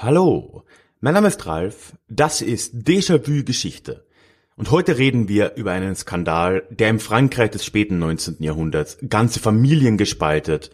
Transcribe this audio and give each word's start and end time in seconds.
Hallo, 0.00 0.62
mein 1.00 1.14
Name 1.14 1.26
ist 1.26 1.44
Ralf, 1.44 1.94
das 2.08 2.40
ist 2.40 2.72
Déjà-vu 2.72 3.42
Geschichte. 3.42 4.06
Und 4.54 4.70
heute 4.70 4.96
reden 4.96 5.26
wir 5.26 5.56
über 5.56 5.72
einen 5.72 5.96
Skandal, 5.96 6.62
der 6.70 6.88
im 6.90 7.00
Frankreich 7.00 7.50
des 7.50 7.64
späten 7.64 7.98
19. 7.98 8.36
Jahrhunderts 8.38 8.98
ganze 9.08 9.40
Familien 9.40 9.96
gespaltet 9.96 10.70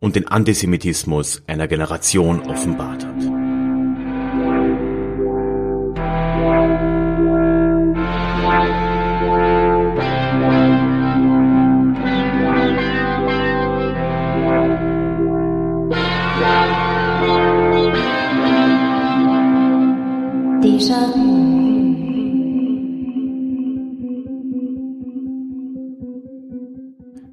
und 0.00 0.16
den 0.16 0.26
Antisemitismus 0.26 1.42
einer 1.46 1.68
Generation 1.68 2.48
offenbart 2.48 3.04
hat. 3.04 3.41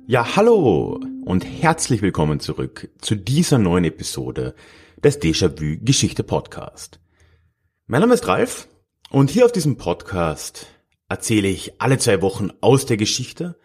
Ja, 0.05 0.35
hallo 0.35 0.99
und 1.25 1.45
herzlich 1.45 2.03
willkommen 2.03 2.39
zurück 2.39 2.89
zu 3.02 3.16
dieser 3.16 3.58
neuen 3.58 3.85
Episode 3.85 4.53
des 5.03 5.20
Déjà-vu 5.20 5.84
Geschichte 5.84 6.23
Podcast. 6.23 6.99
Mein 7.88 8.02
Name 8.02 8.13
ist 8.13 8.27
Ralf 8.27 8.67
und 9.09 9.31
hier 9.31 9.45
auf 9.45 9.52
diesem 9.52 9.77
Podcast 9.77 10.67
erzähle 11.08 11.47
ich 11.47 11.81
alle 11.81 11.97
zwei 11.97 12.22
Wochen 12.22 12.52
aus 12.61 12.86
der 12.86 12.97
Geschichte, 12.97 13.58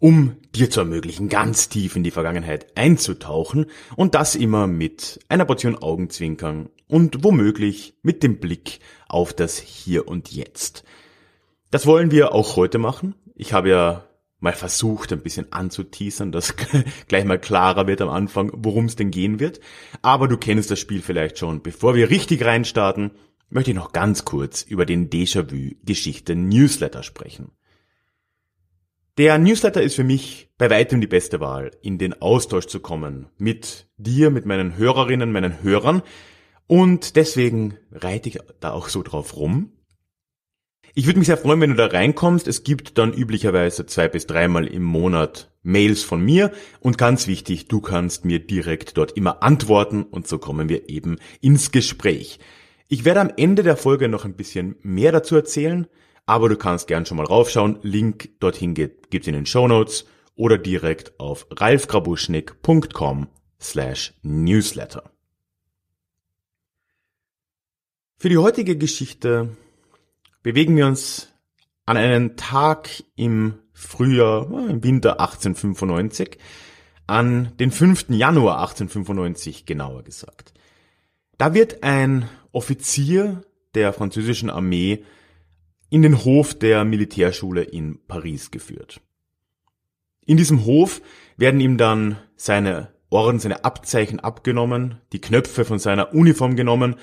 um 0.00 0.36
dir 0.52 0.68
zu 0.68 0.80
ermöglichen, 0.80 1.28
ganz 1.28 1.68
tief 1.68 1.94
in 1.94 2.02
die 2.02 2.10
Vergangenheit 2.10 2.76
einzutauchen 2.76 3.66
und 3.94 4.16
das 4.16 4.34
immer 4.34 4.66
mit 4.66 5.20
einer 5.28 5.44
Portion 5.44 5.76
Augenzwinkern 5.76 6.70
und 6.88 7.22
womöglich 7.22 7.94
mit 8.02 8.22
dem 8.22 8.38
Blick 8.38 8.80
auf 9.08 9.32
das 9.32 9.58
Hier 9.58 10.08
und 10.08 10.32
Jetzt. 10.32 10.84
Das 11.70 11.86
wollen 11.86 12.10
wir 12.10 12.34
auch 12.34 12.56
heute 12.56 12.78
machen. 12.78 13.14
Ich 13.34 13.52
habe 13.52 13.68
ja 13.68 14.04
mal 14.40 14.52
versucht, 14.52 15.12
ein 15.12 15.22
bisschen 15.22 15.52
anzuteasern, 15.52 16.32
dass 16.32 16.54
gleich 17.08 17.24
mal 17.24 17.38
klarer 17.38 17.86
wird 17.86 18.00
am 18.00 18.08
Anfang, 18.08 18.50
worum 18.54 18.86
es 18.86 18.96
denn 18.96 19.10
gehen 19.10 19.40
wird. 19.40 19.60
Aber 20.02 20.28
du 20.28 20.36
kennst 20.36 20.70
das 20.70 20.78
Spiel 20.78 21.02
vielleicht 21.02 21.38
schon. 21.38 21.62
Bevor 21.62 21.94
wir 21.94 22.10
richtig 22.10 22.44
reinstarten, 22.44 23.12
möchte 23.50 23.70
ich 23.70 23.76
noch 23.76 23.92
ganz 23.92 24.24
kurz 24.24 24.62
über 24.62 24.86
den 24.86 25.10
Déjà-vu 25.10 25.74
Geschichte 25.84 26.36
Newsletter 26.36 27.02
sprechen. 27.02 27.50
Der 29.16 29.36
Newsletter 29.36 29.82
ist 29.82 29.96
für 29.96 30.04
mich 30.04 30.48
bei 30.58 30.70
weitem 30.70 31.00
die 31.00 31.08
beste 31.08 31.40
Wahl, 31.40 31.72
in 31.82 31.98
den 31.98 32.22
Austausch 32.22 32.66
zu 32.66 32.78
kommen 32.78 33.26
mit 33.36 33.88
dir, 33.96 34.30
mit 34.30 34.46
meinen 34.46 34.76
Hörerinnen, 34.76 35.32
meinen 35.32 35.60
Hörern. 35.62 36.02
Und 36.68 37.16
deswegen 37.16 37.78
reite 37.90 38.28
ich 38.28 38.38
da 38.60 38.70
auch 38.70 38.88
so 38.88 39.02
drauf 39.02 39.36
rum. 39.36 39.72
Ich 40.94 41.06
würde 41.06 41.18
mich 41.18 41.28
sehr 41.28 41.36
freuen, 41.36 41.60
wenn 41.60 41.70
du 41.70 41.76
da 41.76 41.86
reinkommst. 41.86 42.46
Es 42.46 42.62
gibt 42.62 42.98
dann 42.98 43.12
üblicherweise 43.12 43.86
zwei 43.86 44.08
bis 44.08 44.26
dreimal 44.26 44.66
im 44.66 44.82
Monat 44.82 45.50
Mails 45.62 46.02
von 46.02 46.20
mir 46.22 46.52
und 46.80 46.98
ganz 46.98 47.26
wichtig, 47.26 47.68
du 47.68 47.80
kannst 47.80 48.24
mir 48.24 48.38
direkt 48.38 48.96
dort 48.96 49.12
immer 49.12 49.42
antworten 49.42 50.02
und 50.04 50.26
so 50.26 50.38
kommen 50.38 50.68
wir 50.68 50.88
eben 50.88 51.18
ins 51.40 51.72
Gespräch. 51.72 52.38
Ich 52.88 53.04
werde 53.04 53.20
am 53.20 53.32
Ende 53.36 53.62
der 53.62 53.76
Folge 53.76 54.08
noch 54.08 54.24
ein 54.24 54.34
bisschen 54.34 54.76
mehr 54.82 55.12
dazu 55.12 55.36
erzählen, 55.36 55.86
aber 56.26 56.48
du 56.48 56.56
kannst 56.56 56.86
gern 56.86 57.06
schon 57.06 57.18
mal 57.18 57.26
raufschauen. 57.26 57.78
Link 57.82 58.40
dorthin 58.40 58.74
gibt's 58.74 59.26
in 59.26 59.34
den 59.34 59.46
Show 59.46 59.68
Notes 59.68 60.06
oder 60.36 60.56
direkt 60.56 61.18
auf 61.20 61.46
ralfgrabuschnick.com 61.50 63.28
slash 63.60 64.14
newsletter. 64.22 65.10
Für 68.20 68.28
die 68.28 68.38
heutige 68.38 68.76
Geschichte 68.76 69.56
bewegen 70.42 70.74
wir 70.74 70.88
uns 70.88 71.28
an 71.86 71.96
einen 71.96 72.36
Tag 72.36 73.04
im 73.14 73.60
Frühjahr, 73.72 74.50
im 74.68 74.82
Winter 74.82 75.20
1895, 75.20 76.36
an 77.06 77.52
den 77.60 77.70
5. 77.70 78.06
Januar 78.08 78.58
1895 78.58 79.66
genauer 79.66 80.02
gesagt. 80.02 80.52
Da 81.36 81.54
wird 81.54 81.84
ein 81.84 82.28
Offizier 82.50 83.42
der 83.76 83.92
französischen 83.92 84.50
Armee 84.50 85.04
in 85.88 86.02
den 86.02 86.24
Hof 86.24 86.58
der 86.58 86.84
Militärschule 86.84 87.62
in 87.62 88.00
Paris 88.08 88.50
geführt. 88.50 89.00
In 90.26 90.36
diesem 90.36 90.64
Hof 90.64 91.02
werden 91.36 91.60
ihm 91.60 91.78
dann 91.78 92.18
seine 92.34 92.92
Orden, 93.10 93.38
seine 93.38 93.64
Abzeichen 93.64 94.18
abgenommen, 94.18 95.00
die 95.12 95.20
Knöpfe 95.20 95.64
von 95.64 95.78
seiner 95.78 96.12
Uniform 96.14 96.56
genommen, 96.56 96.96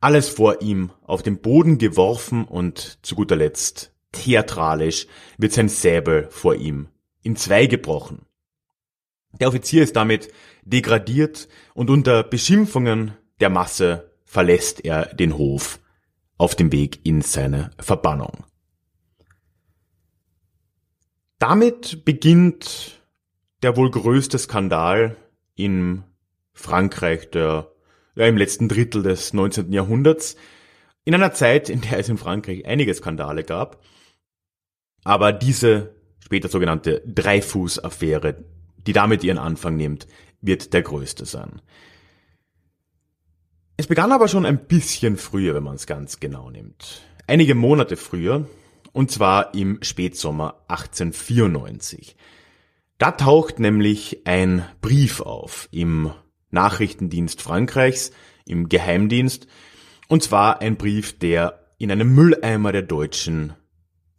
alles 0.00 0.28
vor 0.28 0.62
ihm 0.62 0.90
auf 1.02 1.22
den 1.22 1.40
Boden 1.40 1.78
geworfen 1.78 2.44
und 2.44 2.98
zu 3.02 3.14
guter 3.14 3.36
Letzt 3.36 3.92
theatralisch 4.12 5.06
wird 5.38 5.52
sein 5.52 5.68
Säbel 5.68 6.28
vor 6.30 6.54
ihm 6.54 6.88
in 7.22 7.36
zwei 7.36 7.66
gebrochen. 7.66 8.26
Der 9.40 9.48
Offizier 9.48 9.82
ist 9.82 9.96
damit 9.96 10.32
degradiert 10.64 11.48
und 11.74 11.90
unter 11.90 12.22
Beschimpfungen 12.22 13.12
der 13.40 13.50
Masse 13.50 14.10
verlässt 14.24 14.84
er 14.84 15.14
den 15.14 15.36
Hof 15.36 15.80
auf 16.38 16.54
dem 16.54 16.72
Weg 16.72 17.04
in 17.04 17.22
seine 17.22 17.70
Verbannung. 17.78 18.44
Damit 21.38 22.04
beginnt 22.04 23.02
der 23.62 23.76
wohl 23.76 23.90
größte 23.90 24.38
Skandal 24.38 25.16
in 25.54 26.04
Frankreich 26.52 27.30
der 27.30 27.70
ja, 28.16 28.26
im 28.26 28.36
letzten 28.36 28.68
Drittel 28.68 29.02
des 29.02 29.32
19. 29.32 29.72
Jahrhunderts, 29.72 30.36
in 31.04 31.14
einer 31.14 31.32
Zeit, 31.32 31.68
in 31.68 31.82
der 31.82 31.98
es 31.98 32.08
in 32.08 32.18
Frankreich 32.18 32.66
einige 32.66 32.92
Skandale 32.92 33.44
gab. 33.44 33.84
Aber 35.04 35.32
diese 35.32 35.94
später 36.18 36.48
sogenannte 36.48 37.02
Dreifuß-Affäre, 37.06 38.44
die 38.78 38.92
damit 38.92 39.22
ihren 39.22 39.38
Anfang 39.38 39.76
nimmt, 39.76 40.08
wird 40.40 40.72
der 40.72 40.82
größte 40.82 41.24
sein. 41.24 41.62
Es 43.76 43.86
begann 43.86 44.10
aber 44.10 44.26
schon 44.26 44.46
ein 44.46 44.66
bisschen 44.66 45.16
früher, 45.16 45.54
wenn 45.54 45.62
man 45.62 45.76
es 45.76 45.86
ganz 45.86 46.18
genau 46.18 46.50
nimmt. 46.50 47.02
Einige 47.26 47.54
Monate 47.54 47.96
früher, 47.96 48.48
und 48.92 49.10
zwar 49.10 49.54
im 49.54 49.78
Spätsommer 49.82 50.62
1894. 50.68 52.16
Da 52.98 53.12
taucht 53.12 53.58
nämlich 53.58 54.26
ein 54.26 54.64
Brief 54.80 55.20
auf 55.20 55.68
im 55.70 56.12
Nachrichtendienst 56.50 57.42
Frankreichs, 57.42 58.12
im 58.46 58.68
Geheimdienst, 58.68 59.46
und 60.08 60.22
zwar 60.22 60.60
ein 60.60 60.76
Brief, 60.76 61.18
der 61.18 61.66
in 61.78 61.90
einem 61.90 62.14
Mülleimer 62.14 62.72
der 62.72 62.82
deutschen 62.82 63.54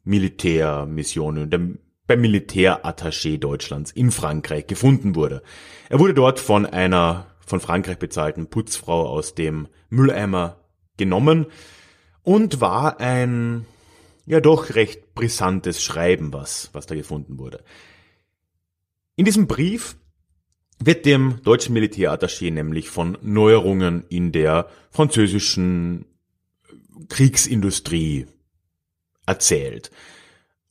Militärmission, 0.03 1.77
beim 2.07 2.21
Militärattaché 2.21 3.37
Deutschlands 3.37 3.91
in 3.91 4.11
Frankreich 4.11 4.67
gefunden 4.67 5.15
wurde. 5.15 5.43
Er 5.89 5.99
wurde 5.99 6.13
dort 6.13 6.39
von 6.39 6.65
einer 6.65 7.27
von 7.45 7.59
Frankreich 7.59 7.97
bezahlten 7.97 8.47
Putzfrau 8.47 9.07
aus 9.07 9.35
dem 9.35 9.67
Mülleimer 9.89 10.57
genommen 10.97 11.47
und 12.23 12.59
war 12.59 12.99
ein 12.99 13.65
ja 14.25 14.41
doch 14.41 14.75
recht 14.75 15.15
brisantes 15.15 15.81
Schreiben, 15.81 16.33
was, 16.33 16.69
was 16.73 16.85
da 16.85 16.95
gefunden 16.95 17.39
wurde. 17.39 17.63
In 19.15 19.23
diesem 19.23 19.47
Brief 19.47 19.95
wird 20.79 21.05
dem 21.05 21.41
deutschen 21.43 21.75
Militärattaché 21.75 22.51
nämlich 22.51 22.89
von 22.89 23.17
Neuerungen 23.21 24.03
in 24.09 24.31
der 24.31 24.67
französischen 24.91 26.05
Kriegsindustrie 27.09 28.27
erzählt. 29.25 29.91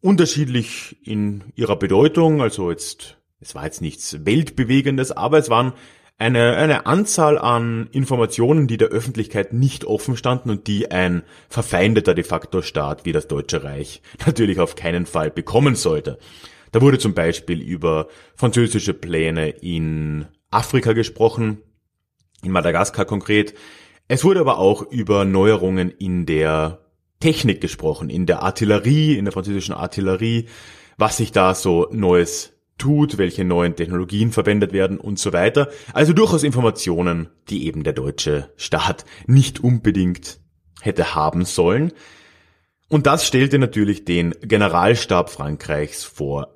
Unterschiedlich 0.00 0.96
in 1.02 1.44
ihrer 1.54 1.76
Bedeutung, 1.76 2.40
also 2.40 2.70
jetzt, 2.70 3.18
es 3.40 3.54
war 3.54 3.64
jetzt 3.64 3.80
nichts 3.80 4.24
Weltbewegendes, 4.24 5.12
aber 5.12 5.38
es 5.38 5.50
waren 5.50 5.72
eine, 6.18 6.56
eine 6.56 6.86
Anzahl 6.86 7.38
an 7.38 7.88
Informationen, 7.92 8.66
die 8.66 8.78
der 8.78 8.88
Öffentlichkeit 8.88 9.52
nicht 9.52 9.84
offen 9.84 10.16
standen 10.16 10.50
und 10.50 10.66
die 10.66 10.90
ein 10.90 11.22
verfeindeter 11.48 12.14
de 12.14 12.24
facto 12.24 12.62
Staat 12.62 13.04
wie 13.04 13.12
das 13.12 13.28
Deutsche 13.28 13.64
Reich 13.64 14.00
natürlich 14.26 14.58
auf 14.58 14.76
keinen 14.76 15.06
Fall 15.06 15.30
bekommen 15.30 15.74
sollte. 15.74 16.18
Da 16.76 16.82
wurde 16.82 16.98
zum 16.98 17.14
Beispiel 17.14 17.62
über 17.62 18.06
französische 18.34 18.92
Pläne 18.92 19.48
in 19.48 20.26
Afrika 20.50 20.92
gesprochen, 20.92 21.62
in 22.42 22.50
Madagaskar 22.50 23.06
konkret. 23.06 23.54
Es 24.08 24.24
wurde 24.24 24.40
aber 24.40 24.58
auch 24.58 24.82
über 24.82 25.24
Neuerungen 25.24 25.88
in 25.90 26.26
der 26.26 26.84
Technik 27.18 27.62
gesprochen, 27.62 28.10
in 28.10 28.26
der 28.26 28.42
Artillerie, 28.42 29.16
in 29.16 29.24
der 29.24 29.32
französischen 29.32 29.74
Artillerie, 29.74 30.48
was 30.98 31.16
sich 31.16 31.32
da 31.32 31.54
so 31.54 31.88
Neues 31.92 32.52
tut, 32.76 33.16
welche 33.16 33.46
neuen 33.46 33.74
Technologien 33.74 34.30
verwendet 34.30 34.74
werden 34.74 34.98
und 34.98 35.18
so 35.18 35.32
weiter. 35.32 35.70
Also 35.94 36.12
durchaus 36.12 36.42
Informationen, 36.42 37.30
die 37.48 37.64
eben 37.66 37.84
der 37.84 37.94
deutsche 37.94 38.50
Staat 38.56 39.06
nicht 39.26 39.64
unbedingt 39.64 40.40
hätte 40.82 41.14
haben 41.14 41.46
sollen. 41.46 41.94
Und 42.88 43.06
das 43.06 43.26
stellte 43.26 43.58
natürlich 43.58 44.04
den 44.04 44.34
Generalstab 44.42 45.30
Frankreichs 45.30 46.04
vor 46.04 46.55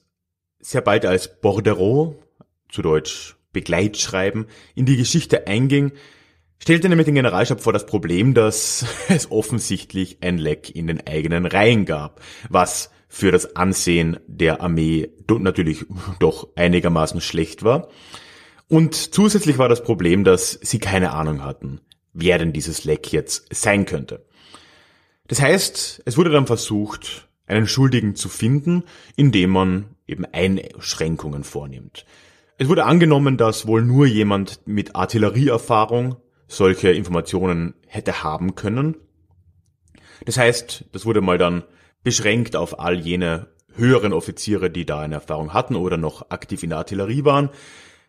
sehr 0.61 0.81
bald 0.81 1.05
als 1.05 1.39
Bordereau, 1.41 2.15
zu 2.69 2.81
Deutsch 2.81 3.35
Begleitschreiben, 3.53 4.45
in 4.75 4.85
die 4.85 4.97
Geschichte 4.97 5.47
einging, 5.47 5.91
stellte 6.59 6.87
nämlich 6.87 7.05
den 7.05 7.15
Generalstab 7.15 7.61
vor 7.61 7.73
das 7.73 7.85
Problem, 7.85 8.33
dass 8.33 8.85
es 9.09 9.31
offensichtlich 9.31 10.19
ein 10.21 10.37
Leck 10.37 10.73
in 10.73 10.87
den 10.87 11.05
eigenen 11.05 11.45
Reihen 11.45 11.85
gab, 11.85 12.21
was 12.49 12.91
für 13.07 13.31
das 13.31 13.57
Ansehen 13.57 14.19
der 14.27 14.61
Armee 14.61 15.09
natürlich 15.27 15.85
doch 16.19 16.47
einigermaßen 16.55 17.19
schlecht 17.19 17.63
war. 17.63 17.89
Und 18.69 18.95
zusätzlich 18.95 19.57
war 19.57 19.67
das 19.67 19.83
Problem, 19.83 20.23
dass 20.23 20.57
sie 20.61 20.79
keine 20.79 21.11
Ahnung 21.11 21.43
hatten, 21.43 21.81
wer 22.13 22.37
denn 22.37 22.53
dieses 22.53 22.85
Leck 22.85 23.11
jetzt 23.11 23.53
sein 23.53 23.85
könnte. 23.85 24.25
Das 25.27 25.41
heißt, 25.41 26.03
es 26.05 26.17
wurde 26.17 26.29
dann 26.29 26.47
versucht, 26.47 27.27
einen 27.47 27.67
Schuldigen 27.67 28.15
zu 28.15 28.29
finden, 28.29 28.83
indem 29.17 29.49
man 29.49 29.85
eben 30.11 30.25
Einschränkungen 30.25 31.43
vornimmt. 31.43 32.05
Es 32.57 32.67
wurde 32.69 32.85
angenommen, 32.85 33.37
dass 33.37 33.65
wohl 33.65 33.81
nur 33.81 34.05
jemand 34.05 34.61
mit 34.65 34.95
Artillerieerfahrung 34.95 36.17
solche 36.47 36.91
Informationen 36.91 37.73
hätte 37.87 38.23
haben 38.23 38.55
können. 38.55 38.97
Das 40.25 40.37
heißt, 40.37 40.85
das 40.91 41.05
wurde 41.05 41.21
mal 41.21 41.37
dann 41.37 41.63
beschränkt 42.03 42.55
auf 42.55 42.79
all 42.79 42.99
jene 42.99 43.47
höheren 43.73 44.13
Offiziere, 44.13 44.69
die 44.69 44.85
da 44.85 44.99
eine 44.99 45.15
Erfahrung 45.15 45.53
hatten 45.53 45.75
oder 45.75 45.97
noch 45.97 46.29
aktiv 46.29 46.61
in 46.63 46.69
der 46.69 46.79
Artillerie 46.79 47.23
waren. 47.23 47.49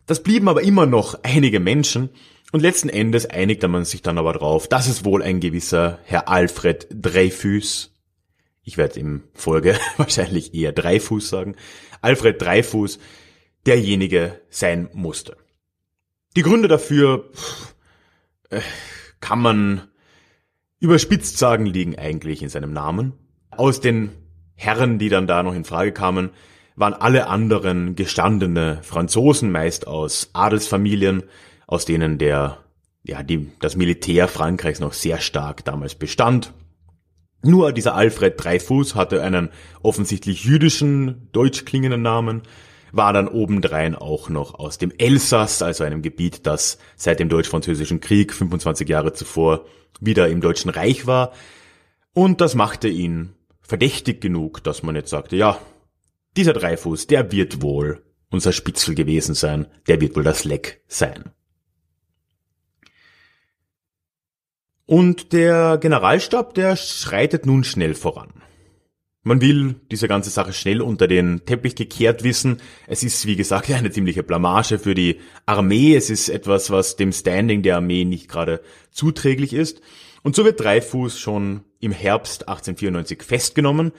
Das 0.07 0.23
blieben 0.23 0.49
aber 0.49 0.63
immer 0.63 0.87
noch 0.87 1.21
einige 1.23 1.61
Menschen 1.61 2.11
und 2.51 2.61
letzten 2.61 2.89
Endes 2.89 3.27
einigte 3.27 3.69
man 3.69 3.85
sich 3.85 4.03
dann 4.03 4.19
aber 4.19 4.33
darauf, 4.33 4.69
dass 4.69 4.89
es 4.89 5.05
wohl 5.05 5.23
ein 5.23 5.41
gewisser 5.41 5.99
Herr 6.05 6.29
Alfred 6.29 6.89
Dreyfus, 6.91 7.92
ich 8.63 8.77
werde 8.77 9.01
im 9.01 9.25
Folge 9.35 9.77
wahrscheinlich 9.97 10.55
eher 10.55 10.73
Dreifuß 10.73 11.29
sagen, 11.29 11.57
Alfred 12.01 12.41
Dreifuß 12.41 12.99
derjenige 13.67 14.41
sein 14.51 14.89
musste. 14.93 15.37
Die 16.37 16.43
Gründe 16.43 16.69
dafür 16.69 17.31
äh, 18.51 18.61
kann 19.21 19.41
man 19.41 19.89
überspitzt 20.81 21.39
sagen, 21.39 21.67
liegen 21.67 21.97
eigentlich 21.97 22.43
in 22.43 22.49
seinem 22.49 22.73
Namen. 22.73 23.13
Aus 23.51 23.81
den 23.81 24.11
Herren, 24.55 24.99
die 24.99 25.09
dann 25.09 25.27
da 25.27 25.43
noch 25.43 25.55
in 25.55 25.65
Frage 25.65 25.93
kamen, 25.93 26.31
waren 26.75 26.95
alle 26.95 27.27
anderen 27.29 27.95
gestandene 27.95 28.81
Franzosen, 28.83 29.53
meist 29.53 29.87
aus 29.87 30.31
Adelsfamilien, 30.33 31.25
aus 31.67 31.85
denen 31.85 32.19
der, 32.19 32.59
ja, 33.05 33.23
die, 33.23 33.51
das 33.61 33.77
Militär 33.77 34.27
Frankreichs 34.27 34.81
noch 34.81 34.93
sehr 34.93 35.19
stark 35.19 35.65
damals 35.65 35.95
bestand. 35.95 36.53
Nur 37.43 37.73
dieser 37.73 37.95
Alfred 37.95 38.43
Dreyfus 38.43 38.95
hatte 38.95 39.23
einen 39.23 39.51
offensichtlich 39.83 40.45
jüdischen, 40.45 41.29
deutsch 41.33 41.65
klingenden 41.65 42.03
Namen, 42.03 42.43
war 42.93 43.13
dann 43.13 43.27
obendrein 43.27 43.97
auch 43.97 44.29
noch 44.29 44.55
aus 44.55 44.79
dem 44.79 44.93
Elsass, 44.97 45.63
also 45.63 45.83
einem 45.83 46.03
Gebiet, 46.03 46.47
das 46.47 46.79
seit 46.95 47.19
dem 47.19 47.29
Deutsch-Französischen 47.29 48.01
Krieg 48.01 48.33
25 48.33 48.89
Jahre 48.89 49.13
zuvor 49.13 49.65
wieder 50.01 50.29
im 50.29 50.41
Deutschen 50.41 50.71
Reich 50.71 51.07
war. 51.07 51.33
Und 52.13 52.41
das 52.41 52.55
machte 52.55 52.89
ihn 52.89 53.35
verdächtig 53.61 54.21
genug, 54.21 54.63
dass 54.63 54.83
man 54.83 54.95
jetzt 54.95 55.11
sagte, 55.11 55.37
ja, 55.37 55.59
dieser 56.37 56.53
Dreifuß, 56.53 57.07
der 57.07 57.33
wird 57.33 57.63
wohl 57.63 58.03
unser 58.31 58.53
Spitzel 58.53 58.95
gewesen 58.95 59.35
sein, 59.35 59.67
der 59.89 60.01
wird 60.01 60.15
wohl 60.15 60.25
das 60.25 60.45
Leck 60.45 60.83
sein. 60.87 61.33
Und 64.87 65.33
der 65.33 65.79
Generalstab, 65.79 66.55
der 66.55 66.77
schreitet 66.77 67.47
nun 67.47 67.65
schnell 67.65 67.95
voran. 67.95 68.31
Man 69.25 69.41
will 69.41 69.77
diese 69.93 70.09
ganze 70.09 70.31
Sache 70.31 70.53
schnell 70.53 70.83
unter 70.83 71.07
den 71.07 71.45
Teppich 71.47 71.77
gekehrt 71.77 72.25
wissen. 72.25 72.61
Es 72.89 73.05
ist, 73.05 73.25
wie 73.27 73.37
gesagt, 73.37 73.71
eine 73.73 73.93
ziemliche 73.93 74.25
Blamage 74.25 74.81
für 74.81 74.95
die 74.95 75.21
Armee. 75.47 75.95
Es 75.95 76.11
ist 76.11 76.29
etwas, 76.29 76.71
was 76.71 76.97
dem 76.97 77.13
Standing 77.13 77.63
der 77.63 77.77
Armee 77.77 78.05
nicht 78.05 78.29
gerade 78.29 78.61
zuträglich 78.91 79.53
ist. 79.53 79.81
Und 80.23 80.35
so 80.35 80.45
wird 80.45 80.61
Dreifuß 80.61 81.19
schon 81.19 81.63
im 81.79 81.93
Herbst 81.93 82.49
1894 82.49 83.23
festgenommen. 83.23 83.93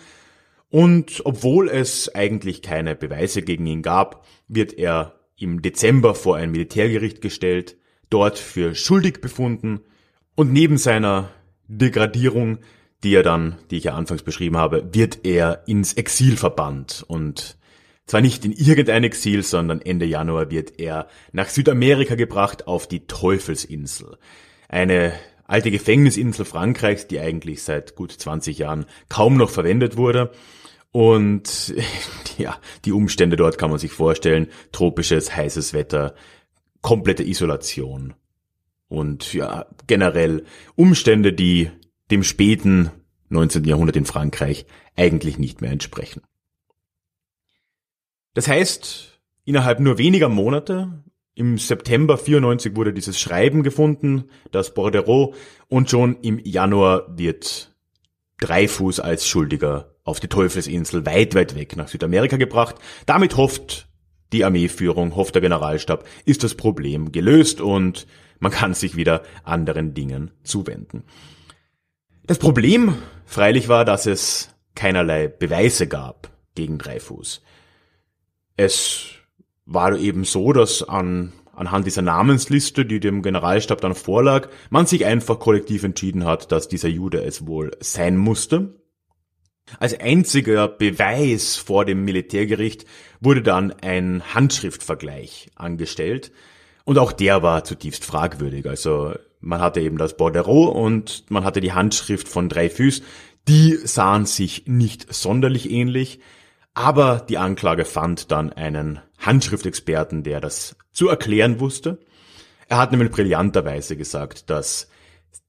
Und 0.69 1.21
obwohl 1.23 1.69
es 1.69 2.13
eigentlich 2.13 2.61
keine 2.61 2.95
Beweise 2.95 3.43
gegen 3.43 3.65
ihn 3.65 3.81
gab, 3.81 4.25
wird 4.47 4.73
er 4.73 5.19
im 5.37 5.61
Dezember 5.61 6.15
vor 6.15 6.35
ein 6.35 6.51
Militärgericht 6.51 7.21
gestellt, 7.21 7.77
dort 8.09 8.37
für 8.39 8.75
schuldig 8.75 9.21
befunden 9.21 9.81
und 10.35 10.51
neben 10.51 10.77
seiner 10.77 11.29
Degradierung, 11.67 12.59
die 13.03 13.15
er 13.15 13.23
dann, 13.23 13.57
die 13.69 13.77
ich 13.77 13.85
ja 13.85 13.93
anfangs 13.93 14.23
beschrieben 14.23 14.57
habe, 14.57 14.93
wird 14.93 15.25
er 15.25 15.63
ins 15.67 15.93
Exil 15.93 16.37
verbannt 16.37 17.03
und 17.07 17.57
zwar 18.05 18.21
nicht 18.21 18.43
in 18.43 18.51
irgendein 18.51 19.03
Exil, 19.03 19.43
sondern 19.43 19.81
Ende 19.81 20.05
Januar 20.05 20.51
wird 20.51 20.79
er 20.79 21.07
nach 21.31 21.47
Südamerika 21.47 22.15
gebracht 22.15 22.67
auf 22.67 22.87
die 22.87 23.07
Teufelsinsel. 23.07 24.17
Eine 24.67 25.13
alte 25.45 25.71
Gefängnisinsel 25.71 26.45
Frankreichs, 26.45 27.07
die 27.07 27.19
eigentlich 27.19 27.63
seit 27.63 27.95
gut 27.95 28.11
20 28.11 28.57
Jahren 28.57 28.85
kaum 29.09 29.37
noch 29.37 29.49
verwendet 29.49 29.97
wurde. 29.97 30.31
Und 30.91 31.73
ja, 32.37 32.57
die 32.85 32.91
Umstände 32.91 33.37
dort 33.37 33.57
kann 33.57 33.69
man 33.69 33.79
sich 33.79 33.91
vorstellen. 33.91 34.47
Tropisches, 34.71 35.35
heißes 35.35 35.73
Wetter, 35.73 36.15
komplette 36.81 37.23
Isolation 37.23 38.13
und 38.93 39.33
ja, 39.33 39.65
generell 39.87 40.45
Umstände, 40.75 41.33
die 41.33 41.71
dem 42.11 42.23
späten 42.23 42.91
19. 43.29 43.63
Jahrhundert 43.65 43.95
in 43.95 44.05
Frankreich 44.05 44.65
eigentlich 44.95 45.39
nicht 45.39 45.61
mehr 45.61 45.71
entsprechen. 45.71 46.21
Das 48.35 48.47
heißt, 48.47 49.19
innerhalb 49.45 49.79
nur 49.79 49.97
weniger 49.97 50.29
Monate, 50.29 51.03
im 51.35 51.57
September 51.57 52.17
94 52.17 52.75
wurde 52.75 52.93
dieses 52.93 53.19
Schreiben 53.19 53.63
gefunden, 53.63 54.25
das 54.51 54.75
Bordereau, 54.75 55.33
und 55.67 55.89
schon 55.89 56.17
im 56.21 56.39
Januar 56.43 57.17
wird 57.17 57.75
Dreifuß 58.39 58.99
als 58.99 59.27
Schuldiger 59.27 59.95
auf 60.03 60.19
die 60.19 60.27
Teufelsinsel 60.27 61.05
weit, 61.07 61.33
weit 61.33 61.55
weg 61.55 61.75
nach 61.75 61.87
Südamerika 61.87 62.37
gebracht. 62.37 62.75
Damit 63.07 63.37
hofft 63.37 63.87
die 64.33 64.45
Armeeführung, 64.45 65.15
hofft 65.15 65.33
der 65.33 65.41
Generalstab, 65.41 66.05
ist 66.25 66.43
das 66.43 66.53
Problem 66.55 67.11
gelöst 67.11 67.61
und 67.61 68.05
man 68.43 68.51
kann 68.51 68.73
sich 68.73 68.97
wieder 68.97 69.23
anderen 69.45 69.93
Dingen 69.93 70.31
zuwenden. 70.43 71.05
Das 72.27 72.39
Problem 72.39 72.95
freilich 73.25 73.69
war, 73.69 73.85
dass 73.85 74.05
es 74.05 74.49
keinerlei 74.75 75.29
Beweise 75.29 75.87
gab 75.87 76.29
gegen 76.53 76.77
Dreifuß. 76.77 77.41
Es 78.57 79.05
war 79.65 79.97
eben 79.97 80.25
so, 80.25 80.51
dass 80.51 80.83
an, 80.83 81.31
anhand 81.55 81.87
dieser 81.87 82.01
Namensliste, 82.01 82.85
die 82.85 82.99
dem 82.99 83.21
Generalstab 83.21 83.79
dann 83.79 83.95
vorlag, 83.95 84.49
man 84.69 84.87
sich 84.87 85.05
einfach 85.05 85.39
kollektiv 85.39 85.83
entschieden 85.83 86.25
hat, 86.25 86.51
dass 86.51 86.67
dieser 86.67 86.89
Jude 86.89 87.23
es 87.23 87.47
wohl 87.47 87.71
sein 87.79 88.17
musste. 88.17 88.75
Als 89.79 89.97
einziger 89.97 90.67
Beweis 90.67 91.55
vor 91.55 91.85
dem 91.85 92.03
Militärgericht 92.03 92.85
wurde 93.21 93.41
dann 93.41 93.71
ein 93.71 94.21
Handschriftvergleich 94.33 95.49
angestellt, 95.55 96.33
und 96.85 96.97
auch 96.97 97.11
der 97.11 97.43
war 97.43 97.63
zutiefst 97.63 98.05
fragwürdig. 98.05 98.67
Also 98.67 99.13
man 99.39 99.61
hatte 99.61 99.81
eben 99.81 99.97
das 99.97 100.17
Bordereau 100.17 100.65
und 100.65 101.25
man 101.29 101.43
hatte 101.43 101.61
die 101.61 101.73
Handschrift 101.73 102.27
von 102.27 102.49
Dreyfus. 102.49 103.01
Die 103.47 103.75
sahen 103.83 104.25
sich 104.25 104.63
nicht 104.67 105.13
sonderlich 105.13 105.69
ähnlich, 105.69 106.19
aber 106.73 107.25
die 107.27 107.37
Anklage 107.37 107.85
fand 107.85 108.31
dann 108.31 108.51
einen 108.53 108.99
Handschriftexperten, 109.19 110.23
der 110.23 110.39
das 110.39 110.75
zu 110.91 111.09
erklären 111.09 111.59
wusste. 111.59 111.99
Er 112.67 112.77
hat 112.77 112.91
nämlich 112.91 113.11
brillanterweise 113.11 113.97
gesagt, 113.97 114.49
dass 114.49 114.89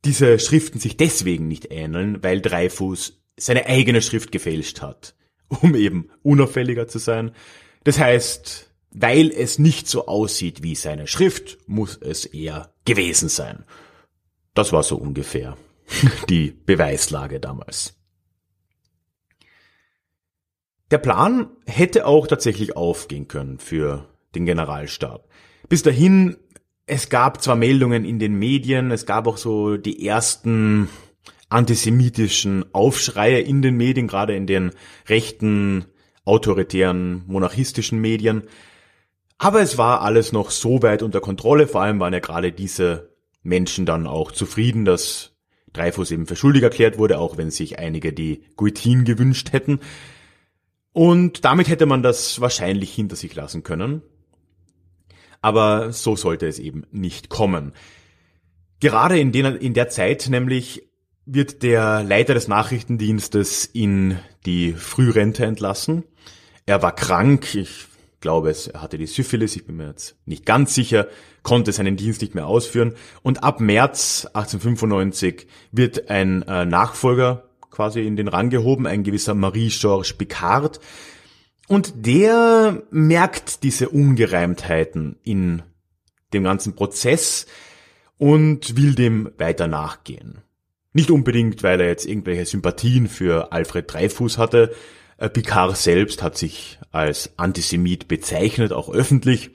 diese 0.05 0.39
Schriften 0.39 0.79
sich 0.79 0.97
deswegen 0.97 1.49
nicht 1.49 1.71
ähneln, 1.71 2.23
weil 2.23 2.41
Dreyfus 2.41 3.23
seine 3.37 3.67
eigene 3.67 4.03
Schrift 4.03 4.33
gefälscht 4.33 4.83
hat, 4.83 5.15
um 5.49 5.75
eben 5.75 6.11
unauffälliger 6.23 6.89
zu 6.89 6.99
sein. 6.99 7.33
Das 7.85 7.99
heißt, 7.99 8.74
weil 8.95 9.31
es 9.31 9.59
nicht 9.59 9.89
so 9.89 10.07
aussieht 10.07 10.63
wie 10.63 10.75
seine 10.75 11.07
Schrift, 11.07 11.59
muss 11.67 11.97
es 11.97 12.25
eher 12.25 12.73
gewesen 12.85 13.29
sein. 13.29 13.65
Das 14.55 14.73
war 14.73 14.83
so 14.83 14.97
ungefähr 14.97 15.57
die 16.29 16.53
Beweislage 16.53 17.41
damals. 17.41 17.95
Der 20.91 20.99
Plan 20.99 21.49
hätte 21.67 22.07
auch 22.07 22.27
tatsächlich 22.29 22.77
aufgehen 22.77 23.27
können 23.27 23.59
für 23.59 24.09
den 24.35 24.47
Generalstab. 24.47 25.29
Bis 25.69 25.83
dahin, 25.83 26.37
es 26.87 27.09
gab 27.09 27.43
zwar 27.43 27.57
Meldungen 27.57 28.05
in 28.05 28.19
den 28.19 28.35
Medien, 28.35 28.91
es 28.93 29.07
gab 29.07 29.27
auch 29.27 29.39
so 29.39 29.77
die 29.77 30.07
ersten 30.07 30.89
antisemitischen 31.49 32.65
Aufschreie 32.73 33.41
in 33.41 33.63
den 33.63 33.77
Medien, 33.77 34.07
gerade 34.07 34.37
in 34.37 34.47
den 34.47 34.71
rechten, 35.09 35.87
autoritären, 36.25 37.25
monarchistischen 37.27 38.01
Medien. 38.01 38.43
Aber 39.39 39.61
es 39.61 39.79
war 39.79 40.03
alles 40.03 40.33
noch 40.33 40.51
so 40.51 40.83
weit 40.83 41.03
unter 41.03 41.21
Kontrolle, 41.21 41.67
vor 41.67 41.83
allem 41.83 42.01
waren 42.01 42.13
ja 42.13 42.21
gerade 42.21 42.53
diese 42.53 43.15
Menschen 43.43 43.85
dann 43.87 44.07
auch 44.07 44.33
zufrieden, 44.33 44.85
dass 44.85 45.33
Dreyfus 45.73 46.11
eben 46.11 46.27
für 46.27 46.37
schuldig 46.37 46.63
erklärt 46.63 46.99
wurde, 46.99 47.19
auch 47.19 47.37
wenn 47.37 47.51
sich 47.51 47.79
einige 47.79 48.13
die 48.13 48.45
Guillotine 48.57 49.05
gewünscht 49.05 49.53
hätten. 49.53 49.81
Und 50.93 51.45
damit 51.45 51.69
hätte 51.69 51.87
man 51.87 52.03
das 52.03 52.41
wahrscheinlich 52.41 52.95
hinter 52.95 53.17
sich 53.17 53.35
lassen 53.35 53.65
können. 53.65 54.03
Aber 55.43 55.93
so 55.93 56.17
sollte 56.17 56.47
es 56.47 56.59
eben 56.59 56.85
nicht 56.91 57.29
kommen. 57.29 57.73
Gerade 58.81 59.19
in, 59.19 59.33
den, 59.33 59.45
in 59.57 59.75
der 59.75 59.89
Zeit 59.89 60.29
nämlich 60.31 60.89
wird 61.27 61.63
der 61.63 62.03
Leiter 62.03 62.35
des 62.35 62.49
Nachrichtendienstes 62.49 63.67
in 63.67 64.19
die 64.47 64.73
Frührente 64.73 65.45
entlassen. 65.45 66.05
Er 66.67 66.83
war 66.83 66.95
krank, 66.95 67.55
ich 67.55 67.87
glaube 68.25 68.49
es, 68.49 68.69
er 68.69 68.81
hatte 68.81 68.97
die 68.97 69.07
Syphilis, 69.07 69.55
ich 69.55 69.67
bin 69.67 69.77
mir 69.77 69.89
jetzt 69.89 70.17
nicht 70.25 70.47
ganz 70.47 70.75
sicher, 70.75 71.09
konnte 71.43 71.73
seinen 71.73 71.99
Dienst 71.99 72.23
nicht 72.23 72.35
mehr 72.35 72.47
ausführen. 72.47 72.95
Und 73.23 73.45
ab 73.45 73.61
März 73.61 74.27
1895 74.33 75.47
wird 75.73 76.09
ein 76.09 76.41
äh, 76.43 76.65
Nachfolger 76.65 77.51
quasi 77.71 78.01
in 78.01 78.17
den 78.17 78.29
Rang 78.29 78.49
gehoben, 78.49 78.87
ein 78.87 79.03
gewisser 79.03 79.35
Marie-Georges 79.35 80.15
Picard. 80.15 80.81
Und 81.69 82.07
der 82.07 82.83
merkt 82.91 83.63
diese 83.63 83.91
Ungereimtheiten 83.91 85.17
in 85.23 85.63
dem 86.33 86.45
ganzen 86.45 86.75
Prozess 86.75 87.45
und 88.17 88.75
will 88.75 88.95
dem 88.95 89.33
weiter 89.37 89.67
nachgehen. 89.67 90.39
Nicht 90.95 91.11
unbedingt, 91.11 91.63
weil 91.63 91.79
er 91.79 91.89
jetzt 91.89 92.07
irgendwelche 92.07 92.47
Sympathien 92.47 93.07
für 93.07 93.53
Alfred 93.53 93.93
Dreyfus 93.93 94.39
hatte. 94.39 94.75
Äh, 95.17 95.29
Picard 95.29 95.77
selbst 95.77 96.23
hat 96.23 96.37
sich 96.37 96.79
als 96.93 97.33
Antisemit 97.37 98.09
bezeichnet, 98.09 98.73
auch 98.73 98.89
öffentlich. 98.89 99.51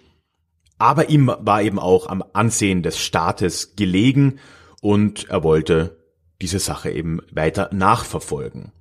Aber 0.78 1.10
ihm 1.10 1.28
war 1.40 1.62
eben 1.62 1.80
auch 1.80 2.08
am 2.08 2.24
Ansehen 2.34 2.84
des 2.84 3.00
Staates 3.00 3.76
gelegen 3.76 4.40
und 4.82 5.30
er 5.30 5.44
wollte 5.44 5.98
diese 6.42 6.60
Sache 6.60 6.90
eben 6.90 7.20
weiter 7.32 7.70
nachverfolgen. 7.74 8.72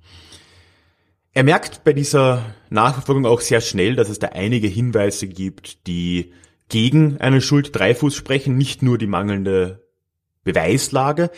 Er 1.33 1.43
merkt 1.43 1.83
bei 1.83 1.93
dieser 1.93 2.55
Nachverfolgung 2.69 3.25
auch 3.25 3.41
sehr 3.41 3.61
schnell, 3.61 3.95
dass 3.95 4.09
es 4.09 4.19
da 4.19 4.27
einige 4.29 4.67
Hinweise 4.67 5.27
gibt, 5.27 5.85
die 5.87 6.33
gegen 6.69 7.17
eine 7.17 7.41
Schuld 7.41 7.75
Dreifuß 7.75 8.15
sprechen, 8.15 8.57
nicht 8.57 8.81
nur 8.81 8.97
die 8.97 9.07
mangelnde 9.07 9.83
Beweislage. 10.43 11.31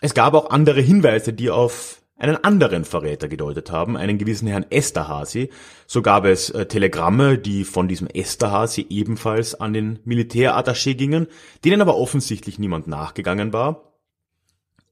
Es 0.00 0.14
gab 0.14 0.34
auch 0.34 0.50
andere 0.50 0.80
Hinweise, 0.80 1.32
die 1.32 1.50
auf 1.50 2.01
einen 2.22 2.36
anderen 2.44 2.84
Verräter 2.84 3.26
gedeutet 3.26 3.72
haben, 3.72 3.96
einen 3.96 4.16
gewissen 4.16 4.46
Herrn 4.46 4.64
Esterhazy. 4.70 5.50
So 5.88 6.02
gab 6.02 6.24
es 6.24 6.50
äh, 6.50 6.66
Telegramme, 6.66 7.36
die 7.36 7.64
von 7.64 7.88
diesem 7.88 8.06
Esterhazy 8.06 8.86
ebenfalls 8.88 9.56
an 9.56 9.72
den 9.72 9.98
Militärattaché 10.04 10.94
gingen, 10.94 11.26
denen 11.64 11.80
aber 11.80 11.96
offensichtlich 11.96 12.60
niemand 12.60 12.86
nachgegangen 12.86 13.52
war. 13.52 13.92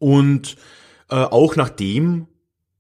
Und 0.00 0.56
äh, 1.08 1.14
auch 1.14 1.54
nachdem 1.54 2.26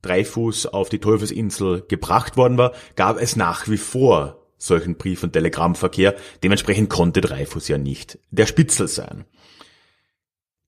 Dreifuß 0.02 0.66
auf 0.66 0.88
die 0.88 0.98
Teufelsinsel 0.98 1.84
gebracht 1.86 2.36
worden 2.36 2.58
war, 2.58 2.72
gab 2.96 3.20
es 3.20 3.36
nach 3.36 3.68
wie 3.68 3.76
vor 3.76 4.48
solchen 4.58 4.96
Brief- 4.96 5.22
und 5.22 5.32
Telegrammverkehr. 5.32 6.16
Dementsprechend 6.42 6.90
konnte 6.90 7.20
Dreifuß 7.20 7.68
ja 7.68 7.78
nicht 7.78 8.18
der 8.30 8.46
Spitzel 8.46 8.88
sein. 8.88 9.26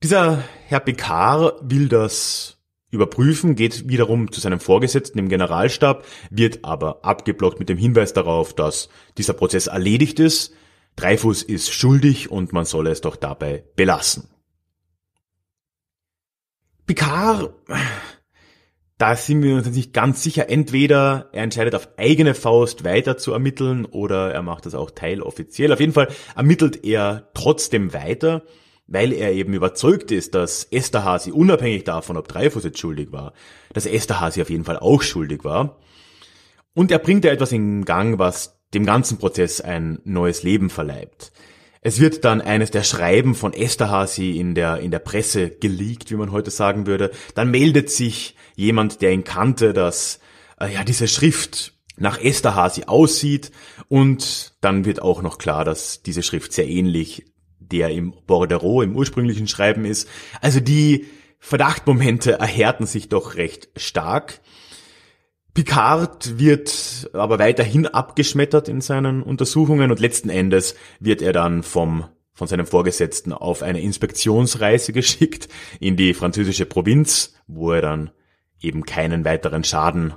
Dieser 0.04 0.44
Herr 0.66 0.80
Picard 0.80 1.58
will 1.62 1.88
das 1.88 2.61
überprüfen, 2.92 3.56
geht 3.56 3.88
wiederum 3.88 4.30
zu 4.30 4.40
seinem 4.40 4.60
Vorgesetzten 4.60 5.18
im 5.18 5.28
Generalstab, 5.28 6.04
wird 6.30 6.64
aber 6.64 7.04
abgeblockt 7.04 7.58
mit 7.58 7.68
dem 7.68 7.78
Hinweis 7.78 8.12
darauf, 8.12 8.54
dass 8.54 8.90
dieser 9.18 9.32
Prozess 9.32 9.66
erledigt 9.66 10.20
ist. 10.20 10.54
Dreifuß 10.96 11.42
ist 11.42 11.72
schuldig 11.72 12.30
und 12.30 12.52
man 12.52 12.66
solle 12.66 12.90
es 12.90 13.00
doch 13.00 13.16
dabei 13.16 13.64
belassen. 13.76 14.28
Picard, 16.86 17.54
da 18.98 19.16
sind 19.16 19.42
wir 19.42 19.56
uns 19.56 19.68
nicht 19.68 19.94
ganz 19.94 20.22
sicher. 20.22 20.50
Entweder 20.50 21.30
er 21.32 21.44
entscheidet 21.44 21.74
auf 21.74 21.88
eigene 21.96 22.34
Faust 22.34 22.84
weiter 22.84 23.16
zu 23.16 23.32
ermitteln 23.32 23.86
oder 23.86 24.32
er 24.32 24.42
macht 24.42 24.66
das 24.66 24.74
auch 24.74 24.90
teiloffiziell. 24.90 25.72
Auf 25.72 25.80
jeden 25.80 25.94
Fall 25.94 26.08
ermittelt 26.36 26.84
er 26.84 27.30
trotzdem 27.32 27.94
weiter, 27.94 28.42
weil 28.86 29.12
er 29.12 29.32
eben 29.32 29.54
überzeugt 29.54 30.10
ist, 30.10 30.34
dass 30.34 30.64
Esterhazy 30.64 31.30
unabhängig 31.30 31.84
davon, 31.84 32.16
ob 32.16 32.28
Dreyfus 32.28 32.64
jetzt 32.64 32.78
schuldig 32.78 33.12
war, 33.12 33.32
dass 33.72 33.86
Esterhazy 33.86 34.42
auf 34.42 34.50
jeden 34.50 34.64
Fall 34.64 34.78
auch 34.78 35.02
schuldig 35.02 35.44
war. 35.44 35.78
Und 36.74 36.90
er 36.90 36.98
bringt 36.98 37.24
da 37.24 37.28
etwas 37.28 37.52
in 37.52 37.84
Gang, 37.84 38.18
was 38.18 38.60
dem 38.74 38.86
ganzen 38.86 39.18
Prozess 39.18 39.60
ein 39.60 40.00
neues 40.04 40.42
Leben 40.42 40.70
verleibt. 40.70 41.32
Es 41.84 42.00
wird 42.00 42.24
dann 42.24 42.40
eines 42.40 42.70
der 42.70 42.84
Schreiben 42.84 43.34
von 43.34 43.52
Esterhazy 43.52 44.38
in 44.38 44.54
der, 44.54 44.78
in 44.78 44.92
der 44.92 45.00
Presse 45.00 45.50
geleakt, 45.50 46.10
wie 46.10 46.16
man 46.16 46.30
heute 46.30 46.50
sagen 46.50 46.86
würde. 46.86 47.10
Dann 47.34 47.50
meldet 47.50 47.90
sich 47.90 48.36
jemand, 48.54 49.02
der 49.02 49.12
ihn 49.12 49.24
kannte, 49.24 49.72
dass 49.72 50.20
äh, 50.60 50.72
ja 50.72 50.84
diese 50.84 51.08
Schrift 51.08 51.74
nach 51.96 52.22
Esterhazy 52.22 52.84
aussieht 52.84 53.50
und 53.88 54.54
dann 54.60 54.84
wird 54.84 55.02
auch 55.02 55.22
noch 55.22 55.38
klar, 55.38 55.64
dass 55.64 56.02
diese 56.02 56.22
Schrift 56.22 56.52
sehr 56.52 56.68
ähnlich 56.68 57.26
der 57.72 57.90
im 57.90 58.14
Bordereau 58.26 58.82
im 58.82 58.94
ursprünglichen 58.94 59.48
Schreiben 59.48 59.84
ist. 59.84 60.08
Also 60.40 60.60
die 60.60 61.06
Verdachtmomente 61.40 62.32
erhärten 62.32 62.86
sich 62.86 63.08
doch 63.08 63.34
recht 63.34 63.68
stark. 63.76 64.40
Picard 65.54 66.38
wird 66.38 67.10
aber 67.12 67.38
weiterhin 67.38 67.86
abgeschmettert 67.86 68.68
in 68.68 68.80
seinen 68.80 69.22
Untersuchungen 69.22 69.90
und 69.90 70.00
letzten 70.00 70.28
Endes 70.28 70.76
wird 71.00 71.20
er 71.20 71.32
dann 71.32 71.62
vom 71.62 72.04
von 72.34 72.48
seinem 72.48 72.64
Vorgesetzten 72.64 73.34
auf 73.34 73.62
eine 73.62 73.82
Inspektionsreise 73.82 74.92
geschickt 74.94 75.48
in 75.80 75.96
die 75.96 76.14
französische 76.14 76.64
Provinz, 76.64 77.34
wo 77.46 77.72
er 77.72 77.82
dann 77.82 78.10
eben 78.60 78.86
keinen 78.86 79.26
weiteren 79.26 79.64
Schaden 79.64 80.14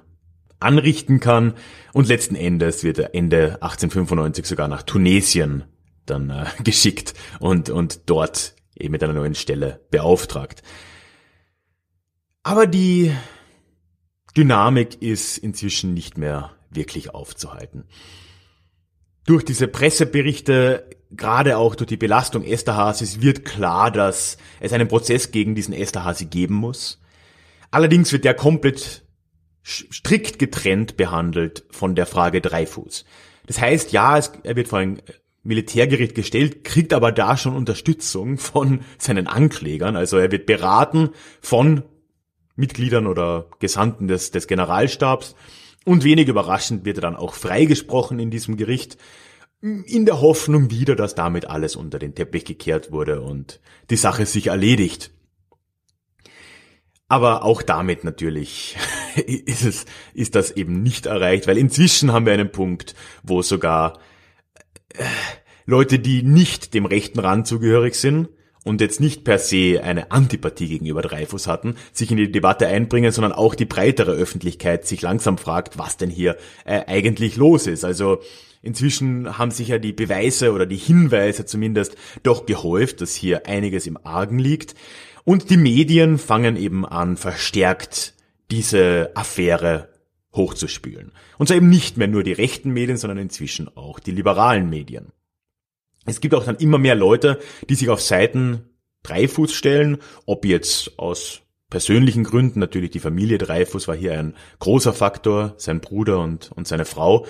anrichten 0.60 1.20
kann 1.20 1.56
und 1.92 2.08
letzten 2.08 2.36
Endes 2.36 2.84
wird 2.84 3.00
er 3.00 3.14
Ende 3.14 3.62
1895 3.62 4.46
sogar 4.46 4.68
nach 4.68 4.84
Tunesien 4.84 5.66
dann 6.06 6.30
äh, 6.30 6.46
geschickt 6.64 7.14
und, 7.40 7.70
und 7.70 8.02
dort 8.10 8.56
eben 8.78 8.92
mit 8.92 9.04
einer 9.04 9.14
neuen 9.14 9.36
Stelle 9.36 9.82
beauftragt. 9.90 10.62
Aber 12.44 12.68
die 12.68 13.12
Dynamik 14.38 15.02
ist 15.02 15.38
inzwischen 15.38 15.94
nicht 15.94 16.18
mehr 16.18 16.52
wirklich 16.70 17.14
aufzuhalten. 17.14 17.86
Durch 19.26 19.44
diese 19.44 19.68
Presseberichte, 19.68 20.88
gerade 21.10 21.58
auch 21.58 21.74
durch 21.74 21.88
die 21.88 21.98
Belastung 21.98 22.44
Esterhazys, 22.44 23.22
wird 23.22 23.46
klar, 23.46 23.90
dass 23.90 24.38
es 24.60 24.74
einen 24.74 24.88
Prozess 24.88 25.32
gegen 25.32 25.56
diesen 25.56 25.74
Esterhazy 25.74 26.26
geben 26.26 26.56
muss. 26.56 27.02
Allerdings 27.72 28.12
wird 28.12 28.26
der 28.26 28.36
komplett 28.36 29.04
strikt 29.66 30.38
getrennt 30.38 30.96
behandelt 30.96 31.66
von 31.72 31.96
der 31.96 32.06
Frage 32.06 32.40
Dreifuß. 32.40 33.04
Das 33.48 33.60
heißt, 33.60 33.92
ja, 33.92 34.18
es, 34.18 34.32
er 34.44 34.56
wird 34.56 34.68
vor 34.68 34.80
ein 34.80 35.02
Militärgericht 35.46 36.16
gestellt, 36.16 36.64
kriegt 36.64 36.92
aber 36.92 37.12
da 37.12 37.38
schon 37.38 37.56
Unterstützung 37.56 38.38
von 38.38 38.82
seinen 38.98 39.28
Anklägern. 39.28 39.96
Also 39.96 40.18
er 40.18 40.32
wird 40.32 40.48
beraten 40.48 41.12
von 41.40 41.84
Mitgliedern 42.56 43.06
oder 43.06 43.48
Gesandten 43.60 44.08
des, 44.08 44.32
des 44.32 44.48
Generalstabs. 44.48 45.36
Und 45.86 46.04
wenig 46.04 46.28
überraschend 46.28 46.84
wird 46.84 46.98
er 46.98 47.02
dann 47.02 47.16
auch 47.16 47.36
freigesprochen 47.36 48.18
in 48.18 48.32
diesem 48.32 48.58
Gericht, 48.58 48.98
in 49.62 50.06
der 50.06 50.20
Hoffnung 50.20 50.72
wieder, 50.72 50.96
dass 50.96 51.14
damit 51.14 51.46
alles 51.46 51.76
unter 51.76 52.00
den 52.00 52.16
Teppich 52.16 52.46
gekehrt 52.46 52.92
wurde 52.92 53.22
und 53.22 53.62
die 53.92 53.96
Sache 53.98 54.26
sich 54.26 54.48
erledigt. 54.48 55.12
Aber 57.08 57.44
auch 57.44 57.62
damit 57.62 58.04
natürlich 58.04 58.78
ist 59.28 59.64
es, 59.64 59.86
ist 60.16 60.34
das 60.34 60.50
eben 60.50 60.82
nicht 60.82 61.06
erreicht, 61.06 61.46
weil 61.46 61.60
inzwischen 61.60 62.12
haben 62.12 62.26
wir 62.26 62.34
einen 62.34 62.52
Punkt, 62.52 62.96
wo 63.22 63.44
sogar 63.44 64.00
Leute, 65.66 66.00
die 66.00 66.24
nicht 66.24 66.74
dem 66.74 66.86
rechten 66.86 67.20
Rand 67.20 67.48
zugehörig 67.48 67.96
sind, 67.96 68.30
und 68.66 68.82
jetzt 68.82 69.00
nicht 69.00 69.24
per 69.24 69.38
se 69.38 69.82
eine 69.84 70.12
Antipathie 70.12 70.68
gegenüber 70.68 71.04
Dreyfus 71.04 71.48
hatten, 71.48 71.76
sich 71.94 72.10
in 72.10 72.18
die 72.18 72.32
Debatte 72.32 72.68
einbringen, 72.68 73.12
sondern 73.12 73.32
auch 73.32 73.54
die 73.54 73.66
breitere 73.66 74.12
Öffentlichkeit 74.12 74.88
sich 74.88 75.04
langsam 75.04 75.38
fragt, 75.38 75.78
was 75.78 75.98
denn 75.98 76.10
hier 76.10 76.36
äh, 76.66 76.82
eigentlich 76.88 77.38
los 77.38 77.68
ist. 77.68 77.86
Also 77.86 78.22
inzwischen 78.64 79.38
haben 79.38 79.52
sich 79.52 79.68
ja 79.68 79.78
die 79.78 79.94
Beweise 79.94 80.52
oder 80.52 80.66
die 80.66 80.78
Hinweise 80.78 81.46
zumindest 81.46 81.96
doch 82.24 82.48
gehäuft, 82.48 83.02
dass 83.02 83.14
hier 83.14 83.46
einiges 83.46 83.86
im 83.86 84.00
Argen 84.04 84.40
liegt. 84.40 84.74
Und 85.24 85.52
die 85.52 85.58
Medien 85.58 86.18
fangen 86.18 86.58
eben 86.58 86.88
an, 86.88 87.18
verstärkt 87.18 88.16
diese 88.50 89.12
Affäre 89.14 89.90
hochzuspülen. 90.36 91.12
Und 91.38 91.48
zwar 91.48 91.58
eben 91.58 91.70
nicht 91.70 91.98
mehr 91.98 92.08
nur 92.08 92.24
die 92.24 92.34
rechten 92.34 92.72
Medien, 92.72 92.98
sondern 92.98 93.18
inzwischen 93.18 93.76
auch 93.76 94.00
die 94.00 94.12
liberalen 94.12 94.70
Medien. 94.70 95.12
Es 96.06 96.22
gibt 96.22 96.36
auch 96.36 96.46
dann 96.46 96.58
immer 96.58 96.78
mehr 96.78 96.96
Leute, 96.96 97.40
die 97.70 97.76
sich 97.76 97.90
auf 97.90 98.02
Seiten 98.02 98.70
Dreifuß 99.04 99.54
stellen, 99.54 99.98
ob 100.26 100.46
jetzt 100.46 100.98
aus 101.00 101.42
persönlichen 101.70 102.24
Gründen, 102.24 102.60
natürlich 102.60 102.92
die 102.92 103.00
Familie 103.00 103.38
Dreifuß 103.38 103.88
war 103.88 103.96
hier 103.96 104.18
ein 104.18 104.36
großer 104.60 104.94
Faktor, 104.94 105.56
sein 105.58 105.82
Bruder 105.82 106.20
und, 106.20 106.52
und 106.52 106.68
seine 106.68 106.86
Frau, 106.86 107.26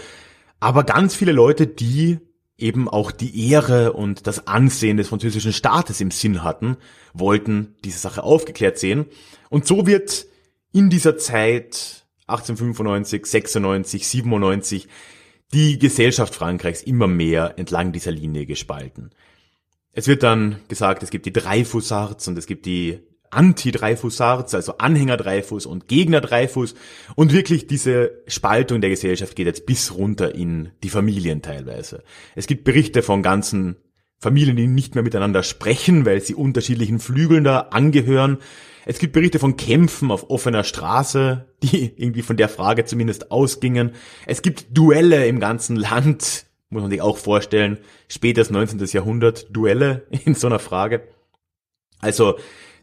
aber 0.59 0.83
ganz 0.83 1.15
viele 1.15 1.31
Leute, 1.31 1.67
die 1.67 2.19
eben 2.57 2.87
auch 2.87 3.11
die 3.11 3.49
Ehre 3.49 3.93
und 3.93 4.27
das 4.27 4.47
Ansehen 4.47 4.97
des 4.97 5.09
französischen 5.09 5.53
Staates 5.53 5.99
im 5.99 6.11
Sinn 6.11 6.43
hatten, 6.43 6.77
wollten 7.13 7.75
diese 7.83 7.99
Sache 7.99 8.23
aufgeklärt 8.23 8.77
sehen. 8.77 9.05
Und 9.49 9.65
so 9.65 9.87
wird 9.87 10.25
in 10.71 10.89
dieser 10.89 11.17
Zeit 11.17 12.04
1895, 12.27 13.25
96, 13.25 14.07
97 14.07 14.87
die 15.53 15.77
Gesellschaft 15.79 16.33
Frankreichs 16.33 16.81
immer 16.81 17.07
mehr 17.07 17.53
entlang 17.57 17.91
dieser 17.91 18.11
Linie 18.11 18.45
gespalten. 18.45 19.11
Es 19.91 20.07
wird 20.07 20.23
dann 20.23 20.57
gesagt, 20.67 21.03
es 21.03 21.11
gibt 21.11 21.25
die 21.25 21.33
Dreyfusards 21.33 22.27
und 22.27 22.37
es 22.37 22.47
gibt 22.47 22.65
die 22.65 22.99
Anti-Dreyfusards, 23.29 24.55
also 24.55 24.77
Anhänger 24.77 25.17
Dreyfus 25.17 25.65
und 25.65 25.87
Gegner 25.87 26.21
Dreyfus. 26.21 26.75
Und 27.15 27.33
wirklich 27.33 27.67
diese 27.67 28.11
Spaltung 28.27 28.81
der 28.81 28.89
Gesellschaft 28.89 29.35
geht 29.35 29.47
jetzt 29.47 29.65
bis 29.65 29.93
runter 29.93 30.33
in 30.33 30.71
die 30.83 30.89
Familien 30.89 31.41
teilweise. 31.41 32.03
Es 32.35 32.47
gibt 32.47 32.63
Berichte 32.63 33.03
von 33.03 33.23
ganzen 33.23 33.75
Familien, 34.19 34.55
die 34.55 34.67
nicht 34.67 34.95
mehr 34.95 35.03
miteinander 35.03 35.43
sprechen, 35.43 36.05
weil 36.05 36.21
sie 36.21 36.35
unterschiedlichen 36.35 36.99
Flügeln 36.99 37.43
da 37.43 37.59
angehören. 37.71 38.39
Es 38.85 38.99
gibt 38.99 39.13
Berichte 39.13 39.39
von 39.39 39.57
Kämpfen 39.57 40.11
auf 40.11 40.29
offener 40.29 40.63
Straße, 40.63 41.45
die 41.63 41.93
irgendwie 41.97 42.21
von 42.21 42.37
der 42.37 42.49
Frage 42.49 42.85
zumindest 42.85 43.31
ausgingen. 43.31 43.91
Es 44.25 44.41
gibt 44.41 44.77
Duelle 44.77 45.27
im 45.27 45.39
ganzen 45.39 45.75
Land, 45.75 46.45
muss 46.69 46.81
man 46.81 46.91
sich 46.91 47.01
auch 47.01 47.17
vorstellen. 47.17 47.79
Spätes 48.07 48.49
19. 48.49 48.79
Jahrhundert, 48.85 49.47
Duelle 49.55 50.07
in 50.25 50.35
so 50.35 50.47
einer 50.47 50.59
Frage. 50.59 51.07
Also 51.99 52.37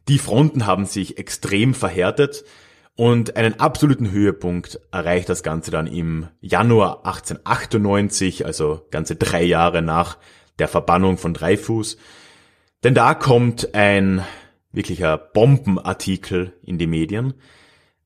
die 0.09 0.19
Fronten 0.19 0.67
haben 0.67 0.85
sich 0.85 1.19
extrem 1.19 1.75
verhärtet 1.75 2.45
und 2.95 3.37
einen 3.37 3.59
absoluten 3.59 4.11
Höhepunkt 4.11 4.81
erreicht 4.91 5.29
das 5.29 5.43
Ganze 5.43 5.71
dann 5.71 5.87
im 5.87 6.29
Januar 6.41 7.07
1898, 7.07 8.45
also 8.45 8.87
ganze 8.91 9.17
drei 9.17 9.43
Jahre 9.43 9.81
nach 9.81 10.19
der 10.63 10.69
Verbannung 10.69 11.19
von 11.19 11.35
Dreifuß. 11.35 11.97
Denn 12.85 12.95
da 12.95 13.15
kommt 13.15 13.75
ein 13.75 14.25
wirklicher 14.71 15.19
Bombenartikel 15.19 16.53
in 16.63 16.79
die 16.79 16.87
Medien 16.87 17.35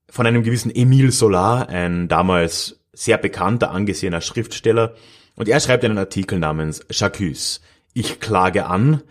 von 0.09 0.27
einem 0.27 0.43
gewissen 0.43 0.75
Emile 0.75 1.13
Solar, 1.13 1.69
ein 1.69 2.09
damals 2.09 2.81
sehr 2.95 3.19
bekannter, 3.19 3.73
angesehener 3.73 4.23
Schriftsteller. 4.23 4.95
Und 5.35 5.51
er 5.51 5.61
schreibt 5.61 5.85
einen 5.85 5.99
Artikel 5.99 6.39
namens 6.39 6.83
J'accuse. 6.89 7.61
Ich 7.93 8.21
klage 8.21 8.65
an. 8.65 9.03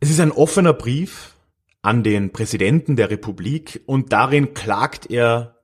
Es 0.00 0.10
ist 0.10 0.18
ein 0.18 0.32
offener 0.32 0.72
Brief, 0.72 1.36
an 1.80 2.02
den 2.02 2.30
Präsidenten 2.30 2.96
der 2.96 3.10
Republik 3.10 3.82
und 3.86 4.12
darin 4.12 4.54
klagt 4.54 5.10
er 5.10 5.62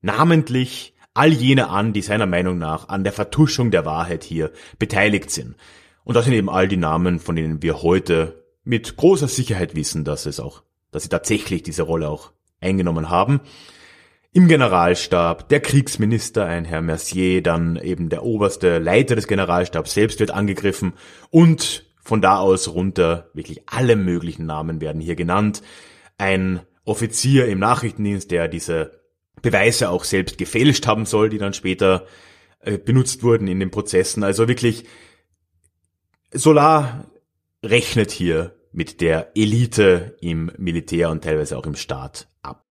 namentlich 0.00 0.94
all 1.12 1.32
jene 1.32 1.68
an, 1.68 1.92
die 1.94 2.02
seiner 2.02 2.26
Meinung 2.26 2.58
nach 2.58 2.88
an 2.88 3.04
der 3.04 3.12
Vertuschung 3.12 3.70
der 3.70 3.84
Wahrheit 3.86 4.22
hier 4.22 4.52
beteiligt 4.78 5.30
sind. 5.30 5.56
Und 6.06 6.14
das 6.14 6.24
sind 6.24 6.34
eben 6.34 6.48
all 6.48 6.68
die 6.68 6.76
Namen, 6.76 7.18
von 7.18 7.34
denen 7.34 7.64
wir 7.64 7.82
heute 7.82 8.44
mit 8.62 8.96
großer 8.96 9.26
Sicherheit 9.26 9.74
wissen, 9.74 10.04
dass 10.04 10.24
es 10.24 10.38
auch, 10.38 10.62
dass 10.92 11.02
sie 11.02 11.08
tatsächlich 11.08 11.64
diese 11.64 11.82
Rolle 11.82 12.08
auch 12.08 12.30
eingenommen 12.60 13.10
haben. 13.10 13.40
Im 14.32 14.46
Generalstab, 14.46 15.48
der 15.48 15.58
Kriegsminister, 15.58 16.46
ein 16.46 16.64
Herr 16.64 16.80
Mercier, 16.80 17.42
dann 17.42 17.74
eben 17.74 18.08
der 18.08 18.22
oberste 18.22 18.78
Leiter 18.78 19.16
des 19.16 19.26
Generalstabs 19.26 19.94
selbst 19.94 20.20
wird 20.20 20.30
angegriffen 20.30 20.92
und 21.30 21.84
von 22.04 22.22
da 22.22 22.38
aus 22.38 22.68
runter, 22.68 23.28
wirklich 23.34 23.62
alle 23.66 23.96
möglichen 23.96 24.46
Namen 24.46 24.80
werden 24.80 25.00
hier 25.00 25.16
genannt. 25.16 25.60
Ein 26.18 26.60
Offizier 26.84 27.48
im 27.48 27.58
Nachrichtendienst, 27.58 28.30
der 28.30 28.46
diese 28.46 29.00
Beweise 29.42 29.90
auch 29.90 30.04
selbst 30.04 30.38
gefälscht 30.38 30.86
haben 30.86 31.04
soll, 31.04 31.30
die 31.30 31.38
dann 31.38 31.52
später 31.52 32.06
äh, 32.60 32.78
benutzt 32.78 33.24
wurden 33.24 33.48
in 33.48 33.58
den 33.58 33.72
Prozessen. 33.72 34.22
Also 34.22 34.46
wirklich, 34.46 34.84
Solar 36.32 37.06
rechnet 37.64 38.10
hier 38.10 38.54
mit 38.72 39.00
der 39.00 39.32
Elite 39.36 40.16
im 40.20 40.50
Militär 40.58 41.10
und 41.10 41.24
teilweise 41.24 41.56
auch 41.56 41.66
im 41.66 41.76
Staat 41.76 42.28
ab. 42.42 42.64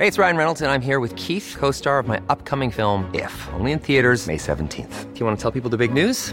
Hey, 0.00 0.06
it's 0.06 0.18
Ryan 0.18 0.36
Reynolds 0.36 0.62
and 0.62 0.70
I'm 0.70 0.84
here 0.84 1.00
with 1.00 1.14
Keith, 1.16 1.56
co-star 1.58 1.98
of 1.98 2.06
my 2.06 2.20
upcoming 2.28 2.70
film 2.70 3.04
If, 3.12 3.48
only 3.58 3.72
in 3.72 3.80
theaters 3.80 4.26
May 4.26 4.38
17th. 4.38 5.12
Do 5.12 5.20
you 5.20 5.26
want 5.26 5.38
to 5.38 5.42
tell 5.42 5.52
people 5.52 5.70
the 5.70 5.76
big 5.76 5.92
news? 5.92 6.32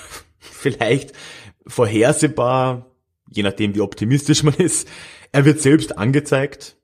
vielleicht 0.61 1.13
vorhersehbar, 1.67 2.91
je 3.29 3.43
nachdem 3.43 3.75
wie 3.75 3.81
optimistisch 3.81 4.43
man 4.43 4.55
ist. 4.55 4.87
Er 5.31 5.45
wird 5.45 5.61
selbst 5.61 5.97
angezeigt 5.97 6.77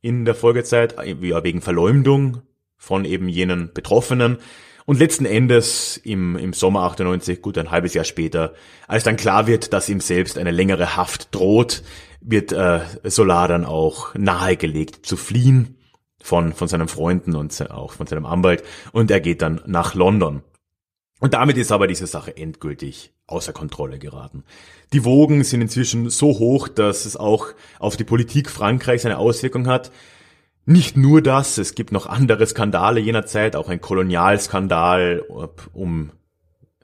in 0.00 0.24
der 0.24 0.34
Folgezeit, 0.34 0.96
ja, 1.20 1.44
wegen 1.44 1.60
Verleumdung 1.60 2.42
von 2.76 3.04
eben 3.04 3.28
jenen 3.28 3.72
Betroffenen. 3.72 4.38
Und 4.84 4.98
letzten 4.98 5.26
Endes 5.26 5.96
im, 5.96 6.36
im 6.36 6.52
Sommer 6.52 6.82
98, 6.82 7.40
gut 7.40 7.56
ein 7.56 7.70
halbes 7.70 7.94
Jahr 7.94 8.04
später, 8.04 8.54
als 8.88 9.04
dann 9.04 9.16
klar 9.16 9.46
wird, 9.46 9.72
dass 9.72 9.88
ihm 9.88 10.00
selbst 10.00 10.38
eine 10.38 10.50
längere 10.50 10.96
Haft 10.96 11.32
droht, 11.32 11.84
wird 12.20 12.50
äh, 12.50 12.80
Solar 13.04 13.46
dann 13.46 13.64
auch 13.64 14.12
nahegelegt 14.16 15.06
zu 15.06 15.16
fliehen 15.16 15.78
von, 16.20 16.52
von 16.52 16.66
seinen 16.66 16.88
Freunden 16.88 17.36
und 17.36 17.70
auch 17.70 17.92
von 17.92 18.06
seinem 18.08 18.26
Anwalt 18.26 18.64
und 18.92 19.10
er 19.10 19.20
geht 19.20 19.42
dann 19.42 19.60
nach 19.66 19.94
London. 19.94 20.42
Und 21.20 21.34
damit 21.34 21.56
ist 21.56 21.70
aber 21.70 21.86
diese 21.86 22.08
Sache 22.08 22.36
endgültig 22.36 23.11
außer 23.32 23.52
Kontrolle 23.52 23.98
geraten. 23.98 24.44
Die 24.92 25.04
Wogen 25.04 25.42
sind 25.42 25.62
inzwischen 25.62 26.10
so 26.10 26.38
hoch, 26.38 26.68
dass 26.68 27.06
es 27.06 27.16
auch 27.16 27.48
auf 27.78 27.96
die 27.96 28.04
Politik 28.04 28.50
Frankreichs 28.50 29.06
eine 29.06 29.18
Auswirkung 29.18 29.66
hat. 29.66 29.90
Nicht 30.64 30.96
nur 30.96 31.22
das, 31.22 31.58
es 31.58 31.74
gibt 31.74 31.90
noch 31.90 32.06
andere 32.06 32.46
Skandale 32.46 33.00
jener 33.00 33.26
Zeit, 33.26 33.56
auch 33.56 33.68
ein 33.68 33.80
Kolonialskandal 33.80 35.24
um 35.72 36.12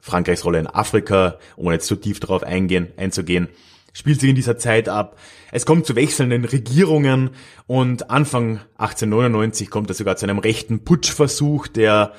Frankreichs 0.01 0.45
Rolle 0.45 0.59
in 0.59 0.67
Afrika, 0.67 1.39
ohne 1.57 1.75
jetzt 1.75 1.87
zu 1.87 1.97
tief 1.97 2.19
darauf 2.19 2.43
eingehen, 2.43 2.89
einzugehen, 2.97 3.49
spielt 3.93 4.21
sich 4.21 4.31
in 4.31 4.37
dieser 4.37 4.59
Zeit 4.59 4.89
ab. 4.89 5.17
Es 5.53 5.67
kommt 5.67 5.87
zu 5.87 5.97
wechselnden 5.97 6.45
Regierungen 6.45 7.31
und 7.67 8.11
Anfang 8.11 8.61
1899 8.79 9.71
kommt 9.71 9.91
es 9.91 9.99
sogar 9.99 10.17
zu 10.17 10.27
einem 10.27 10.39
rechten 10.39 10.85
Putschversuch, 10.85 11.69
der 11.69 12.15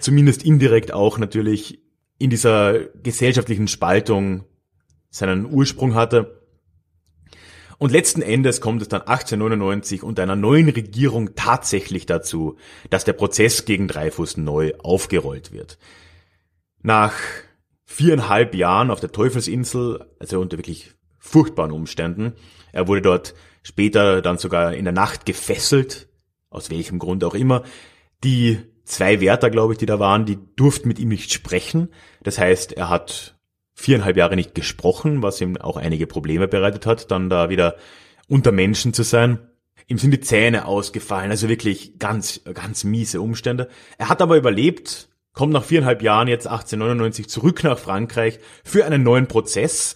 zumindest 0.00 0.44
indirekt 0.44 0.92
auch 0.92 1.18
natürlich 1.18 1.80
in 2.18 2.30
dieser 2.30 2.86
gesellschaftlichen 3.02 3.68
Spaltung 3.68 4.44
seinen 5.10 5.46
Ursprung 5.46 5.94
hatte. 5.94 6.42
Und 7.78 7.92
letzten 7.92 8.22
Endes 8.22 8.60
kommt 8.60 8.82
es 8.82 8.88
dann 8.88 9.02
1899 9.02 10.02
unter 10.02 10.24
einer 10.24 10.34
neuen 10.34 10.68
Regierung 10.68 11.36
tatsächlich 11.36 12.06
dazu, 12.06 12.56
dass 12.90 13.04
der 13.04 13.12
Prozess 13.12 13.64
gegen 13.64 13.86
Dreyfus 13.86 14.36
neu 14.36 14.72
aufgerollt 14.78 15.52
wird. 15.52 15.78
Nach 16.82 17.14
viereinhalb 17.84 18.54
Jahren 18.54 18.90
auf 18.90 19.00
der 19.00 19.12
Teufelsinsel, 19.12 20.04
also 20.18 20.40
unter 20.40 20.58
wirklich 20.58 20.94
furchtbaren 21.18 21.72
Umständen, 21.72 22.34
er 22.72 22.88
wurde 22.88 23.02
dort 23.02 23.34
später 23.62 24.22
dann 24.22 24.38
sogar 24.38 24.74
in 24.74 24.84
der 24.84 24.92
Nacht 24.92 25.24
gefesselt, 25.24 26.08
aus 26.50 26.70
welchem 26.70 26.98
Grund 26.98 27.22
auch 27.22 27.34
immer, 27.34 27.62
die 28.24 28.58
zwei 28.88 29.20
Wärter, 29.20 29.50
glaube 29.50 29.74
ich, 29.74 29.78
die 29.78 29.86
da 29.86 29.98
waren, 29.98 30.24
die 30.24 30.38
durften 30.56 30.88
mit 30.88 30.98
ihm 30.98 31.08
nicht 31.08 31.32
sprechen. 31.32 31.88
Das 32.22 32.38
heißt, 32.38 32.72
er 32.72 32.88
hat 32.88 33.38
viereinhalb 33.74 34.16
Jahre 34.16 34.34
nicht 34.34 34.54
gesprochen, 34.54 35.22
was 35.22 35.40
ihm 35.40 35.56
auch 35.56 35.76
einige 35.76 36.06
Probleme 36.06 36.48
bereitet 36.48 36.86
hat, 36.86 37.10
dann 37.10 37.30
da 37.30 37.48
wieder 37.48 37.76
unter 38.26 38.50
Menschen 38.50 38.92
zu 38.92 39.04
sein. 39.04 39.38
Ihm 39.86 39.98
sind 39.98 40.10
die 40.10 40.20
Zähne 40.20 40.64
ausgefallen, 40.66 41.30
also 41.30 41.48
wirklich 41.48 41.98
ganz, 41.98 42.42
ganz 42.54 42.84
miese 42.84 43.20
Umstände. 43.20 43.68
Er 43.96 44.08
hat 44.08 44.20
aber 44.20 44.36
überlebt, 44.36 45.08
kommt 45.32 45.52
nach 45.52 45.64
viereinhalb 45.64 46.02
Jahren 46.02 46.28
jetzt 46.28 46.46
1899 46.46 47.28
zurück 47.28 47.62
nach 47.62 47.78
Frankreich 47.78 48.40
für 48.64 48.84
einen 48.84 49.02
neuen 49.02 49.28
Prozess, 49.28 49.94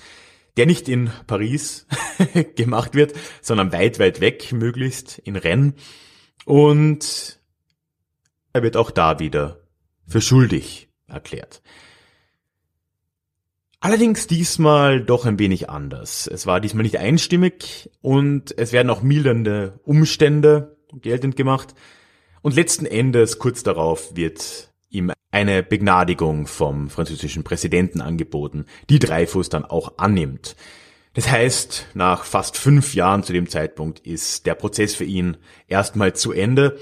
der 0.56 0.66
nicht 0.66 0.88
in 0.88 1.10
Paris 1.26 1.86
gemacht 2.56 2.94
wird, 2.94 3.14
sondern 3.40 3.72
weit, 3.72 3.98
weit 3.98 4.20
weg, 4.20 4.52
möglichst 4.52 5.18
in 5.18 5.36
Rennes. 5.36 5.74
Und 6.44 7.41
er 8.52 8.62
wird 8.62 8.76
auch 8.76 8.90
da 8.90 9.18
wieder 9.18 9.60
für 10.06 10.20
schuldig 10.20 10.88
erklärt. 11.06 11.62
Allerdings 13.80 14.28
diesmal 14.28 15.02
doch 15.02 15.26
ein 15.26 15.40
wenig 15.40 15.68
anders. 15.68 16.28
Es 16.28 16.46
war 16.46 16.60
diesmal 16.60 16.84
nicht 16.84 16.98
einstimmig 16.98 17.90
und 18.00 18.56
es 18.56 18.72
werden 18.72 18.90
auch 18.90 19.02
mildernde 19.02 19.80
Umstände 19.82 20.76
geltend 20.92 21.34
gemacht. 21.34 21.74
Und 22.42 22.54
letzten 22.54 22.86
Endes, 22.86 23.40
kurz 23.40 23.64
darauf, 23.64 24.14
wird 24.14 24.72
ihm 24.88 25.12
eine 25.32 25.64
Begnadigung 25.64 26.46
vom 26.46 26.90
französischen 26.90 27.42
Präsidenten 27.42 28.00
angeboten, 28.00 28.66
die 28.88 29.00
Dreyfus 29.00 29.48
dann 29.48 29.64
auch 29.64 29.98
annimmt. 29.98 30.54
Das 31.14 31.28
heißt, 31.28 31.88
nach 31.94 32.24
fast 32.24 32.56
fünf 32.56 32.94
Jahren 32.94 33.22
zu 33.22 33.32
dem 33.32 33.48
Zeitpunkt 33.48 34.00
ist 34.00 34.46
der 34.46 34.54
Prozess 34.54 34.94
für 34.94 35.04
ihn 35.04 35.38
erstmal 35.66 36.14
zu 36.14 36.32
Ende 36.32 36.78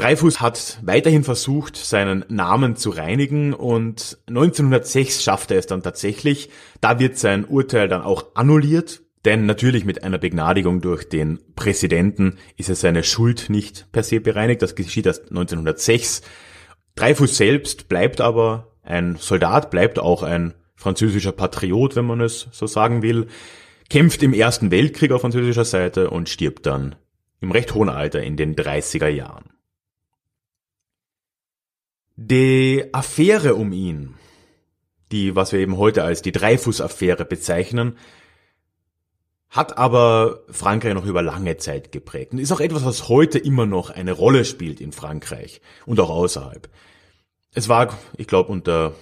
Dreyfus 0.00 0.40
hat 0.40 0.78
weiterhin 0.82 1.24
versucht, 1.24 1.76
seinen 1.76 2.24
Namen 2.28 2.74
zu 2.74 2.88
reinigen 2.88 3.52
und 3.52 4.16
1906 4.28 5.22
schafft 5.22 5.50
er 5.50 5.58
es 5.58 5.66
dann 5.66 5.82
tatsächlich. 5.82 6.48
Da 6.80 6.98
wird 6.98 7.18
sein 7.18 7.44
Urteil 7.44 7.86
dann 7.86 8.00
auch 8.00 8.34
annulliert, 8.34 9.02
denn 9.26 9.44
natürlich 9.44 9.84
mit 9.84 10.02
einer 10.02 10.16
Begnadigung 10.16 10.80
durch 10.80 11.06
den 11.06 11.38
Präsidenten 11.54 12.38
ist 12.56 12.70
er 12.70 12.76
seine 12.76 13.04
Schuld 13.04 13.50
nicht 13.50 13.92
per 13.92 14.02
se 14.02 14.20
bereinigt. 14.20 14.62
Das 14.62 14.74
geschieht 14.74 15.04
erst 15.04 15.28
1906. 15.28 16.22
Dreyfus 16.94 17.36
selbst 17.36 17.90
bleibt 17.90 18.22
aber 18.22 18.72
ein 18.82 19.16
Soldat, 19.16 19.70
bleibt 19.70 19.98
auch 19.98 20.22
ein 20.22 20.54
französischer 20.76 21.32
Patriot, 21.32 21.94
wenn 21.94 22.06
man 22.06 22.22
es 22.22 22.48
so 22.52 22.66
sagen 22.66 23.02
will, 23.02 23.26
kämpft 23.90 24.22
im 24.22 24.32
Ersten 24.32 24.70
Weltkrieg 24.70 25.12
auf 25.12 25.20
französischer 25.20 25.66
Seite 25.66 26.08
und 26.08 26.30
stirbt 26.30 26.64
dann 26.64 26.94
im 27.42 27.52
recht 27.52 27.74
hohen 27.74 27.90
Alter 27.90 28.22
in 28.22 28.38
den 28.38 28.56
30er 28.56 29.08
Jahren. 29.08 29.50
Die 32.22 32.84
Affäre 32.92 33.54
um 33.54 33.72
ihn, 33.72 34.14
die, 35.10 35.36
was 35.36 35.52
wir 35.52 35.60
eben 35.60 35.78
heute 35.78 36.04
als 36.04 36.20
die 36.20 36.32
Dreyfus-Affäre 36.32 37.24
bezeichnen, 37.24 37.96
hat 39.48 39.78
aber 39.78 40.40
Frankreich 40.50 40.92
noch 40.92 41.06
über 41.06 41.22
lange 41.22 41.56
Zeit 41.56 41.92
geprägt 41.92 42.32
und 42.32 42.38
ist 42.38 42.52
auch 42.52 42.60
etwas, 42.60 42.84
was 42.84 43.08
heute 43.08 43.38
immer 43.38 43.64
noch 43.64 43.88
eine 43.88 44.12
Rolle 44.12 44.44
spielt 44.44 44.82
in 44.82 44.92
Frankreich 44.92 45.62
und 45.86 45.98
auch 45.98 46.10
außerhalb. 46.10 46.68
Es 47.54 47.70
war, 47.70 47.98
ich 48.18 48.26
glaube, 48.26 48.52
unter 48.52 48.92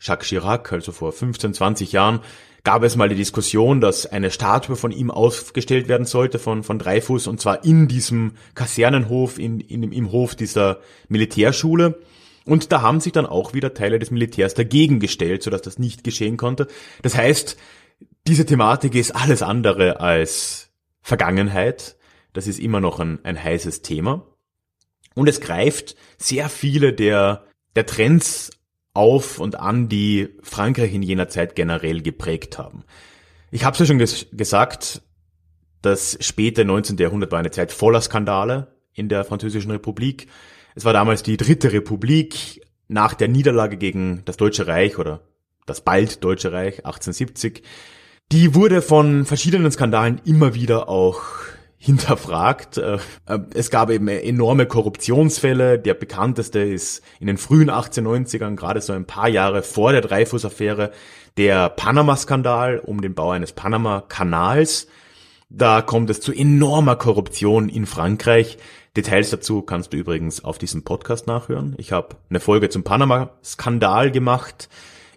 Jacques 0.00 0.26
Chirac, 0.26 0.72
also 0.72 0.90
vor 0.90 1.12
15, 1.12 1.54
20 1.54 1.92
Jahren, 1.92 2.22
gab 2.64 2.82
es 2.82 2.96
mal 2.96 3.08
die 3.08 3.14
Diskussion, 3.14 3.80
dass 3.80 4.04
eine 4.04 4.32
Statue 4.32 4.74
von 4.74 4.90
ihm 4.90 5.12
aufgestellt 5.12 5.86
werden 5.86 6.06
sollte, 6.06 6.40
von, 6.40 6.64
von 6.64 6.80
Dreyfus, 6.80 7.28
und 7.28 7.40
zwar 7.40 7.64
in 7.64 7.86
diesem 7.86 8.32
Kasernenhof, 8.56 9.38
in, 9.38 9.60
in, 9.60 9.92
im 9.92 10.10
Hof 10.10 10.34
dieser 10.34 10.80
Militärschule. 11.06 12.00
Und 12.48 12.72
da 12.72 12.80
haben 12.80 13.00
sich 13.00 13.12
dann 13.12 13.26
auch 13.26 13.52
wieder 13.52 13.74
Teile 13.74 13.98
des 13.98 14.10
Militärs 14.10 14.54
dagegen 14.54 15.00
gestellt, 15.00 15.42
sodass 15.42 15.60
das 15.60 15.78
nicht 15.78 16.02
geschehen 16.02 16.38
konnte. 16.38 16.66
Das 17.02 17.14
heißt, 17.14 17.58
diese 18.26 18.46
Thematik 18.46 18.94
ist 18.94 19.14
alles 19.14 19.42
andere 19.42 20.00
als 20.00 20.70
Vergangenheit. 21.02 21.96
Das 22.32 22.46
ist 22.46 22.58
immer 22.58 22.80
noch 22.80 23.00
ein, 23.00 23.18
ein 23.22 23.42
heißes 23.42 23.82
Thema. 23.82 24.26
Und 25.14 25.28
es 25.28 25.42
greift 25.42 25.94
sehr 26.16 26.48
viele 26.48 26.94
der, 26.94 27.44
der 27.76 27.84
Trends 27.84 28.50
auf 28.94 29.40
und 29.40 29.60
an, 29.60 29.90
die 29.90 30.30
Frankreich 30.42 30.94
in 30.94 31.02
jener 31.02 31.28
Zeit 31.28 31.54
generell 31.54 32.00
geprägt 32.00 32.56
haben. 32.56 32.84
Ich 33.50 33.64
habe 33.64 33.74
es 33.74 33.80
ja 33.80 33.84
schon 33.86 33.98
ges 33.98 34.26
gesagt, 34.32 35.02
das 35.82 36.16
späte 36.22 36.64
19. 36.64 36.96
Jahrhundert 36.96 37.30
war 37.30 37.40
eine 37.40 37.50
Zeit 37.50 37.72
voller 37.72 38.00
Skandale 38.00 38.74
in 38.94 39.10
der 39.10 39.24
Französischen 39.24 39.70
Republik. 39.70 40.28
Es 40.78 40.84
war 40.84 40.92
damals 40.92 41.24
die 41.24 41.36
dritte 41.36 41.72
Republik 41.72 42.64
nach 42.86 43.14
der 43.14 43.26
Niederlage 43.26 43.76
gegen 43.78 44.22
das 44.26 44.36
Deutsche 44.36 44.68
Reich 44.68 44.96
oder 44.96 45.22
das 45.66 45.80
bald 45.80 46.22
Deutsche 46.22 46.52
Reich 46.52 46.86
1870. 46.86 47.64
Die 48.30 48.54
wurde 48.54 48.80
von 48.80 49.24
verschiedenen 49.24 49.72
Skandalen 49.72 50.20
immer 50.24 50.54
wieder 50.54 50.88
auch 50.88 51.22
hinterfragt. 51.78 52.78
Äh, 52.78 52.98
es 53.54 53.70
gab 53.70 53.90
eben 53.90 54.06
enorme 54.06 54.66
Korruptionsfälle. 54.66 55.80
Der 55.80 55.94
bekannteste 55.94 56.60
ist 56.60 57.02
in 57.18 57.26
den 57.26 57.38
frühen 57.38 57.72
1890ern, 57.72 58.54
gerade 58.54 58.80
so 58.80 58.92
ein 58.92 59.04
paar 59.04 59.28
Jahre 59.28 59.64
vor 59.64 59.90
der 59.90 60.00
Dreyfus-Affäre, 60.00 60.92
der 61.38 61.70
Panama-Skandal 61.70 62.78
um 62.78 63.00
den 63.00 63.16
Bau 63.16 63.32
eines 63.32 63.50
Panama-Kanals. 63.50 64.86
Da 65.48 65.82
kommt 65.82 66.08
es 66.08 66.20
zu 66.20 66.32
enormer 66.32 66.94
Korruption 66.94 67.68
in 67.68 67.86
Frankreich. 67.86 68.58
Details 68.96 69.30
dazu 69.30 69.62
kannst 69.62 69.92
du 69.92 69.96
übrigens 69.96 70.44
auf 70.44 70.58
diesem 70.58 70.82
Podcast 70.82 71.26
nachhören. 71.26 71.74
Ich 71.78 71.92
habe 71.92 72.16
eine 72.30 72.40
Folge 72.40 72.68
zum 72.68 72.84
Panama-Skandal 72.84 74.10
gemacht. 74.10 74.68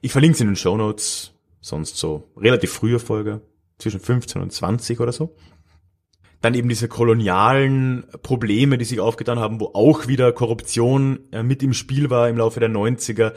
Ich 0.01 0.11
verlinke 0.11 0.37
sie 0.37 0.43
in 0.43 0.51
den 0.51 0.55
Show 0.55 0.77
Notes. 0.77 1.33
Sonst 1.61 1.97
so 1.97 2.29
relativ 2.35 2.73
frühe 2.73 2.99
Folge, 2.99 3.41
zwischen 3.77 3.99
15 3.99 4.41
und 4.41 4.51
20 4.51 4.99
oder 4.99 5.11
so. 5.11 5.35
Dann 6.41 6.55
eben 6.55 6.69
diese 6.69 6.87
kolonialen 6.87 8.05
Probleme, 8.23 8.79
die 8.79 8.85
sich 8.85 8.99
aufgetan 8.99 9.39
haben, 9.39 9.59
wo 9.59 9.71
auch 9.73 10.07
wieder 10.07 10.31
Korruption 10.31 11.19
äh, 11.31 11.43
mit 11.43 11.61
im 11.61 11.73
Spiel 11.73 12.09
war 12.09 12.29
im 12.29 12.37
Laufe 12.37 12.59
der 12.59 12.69
90er 12.69 13.33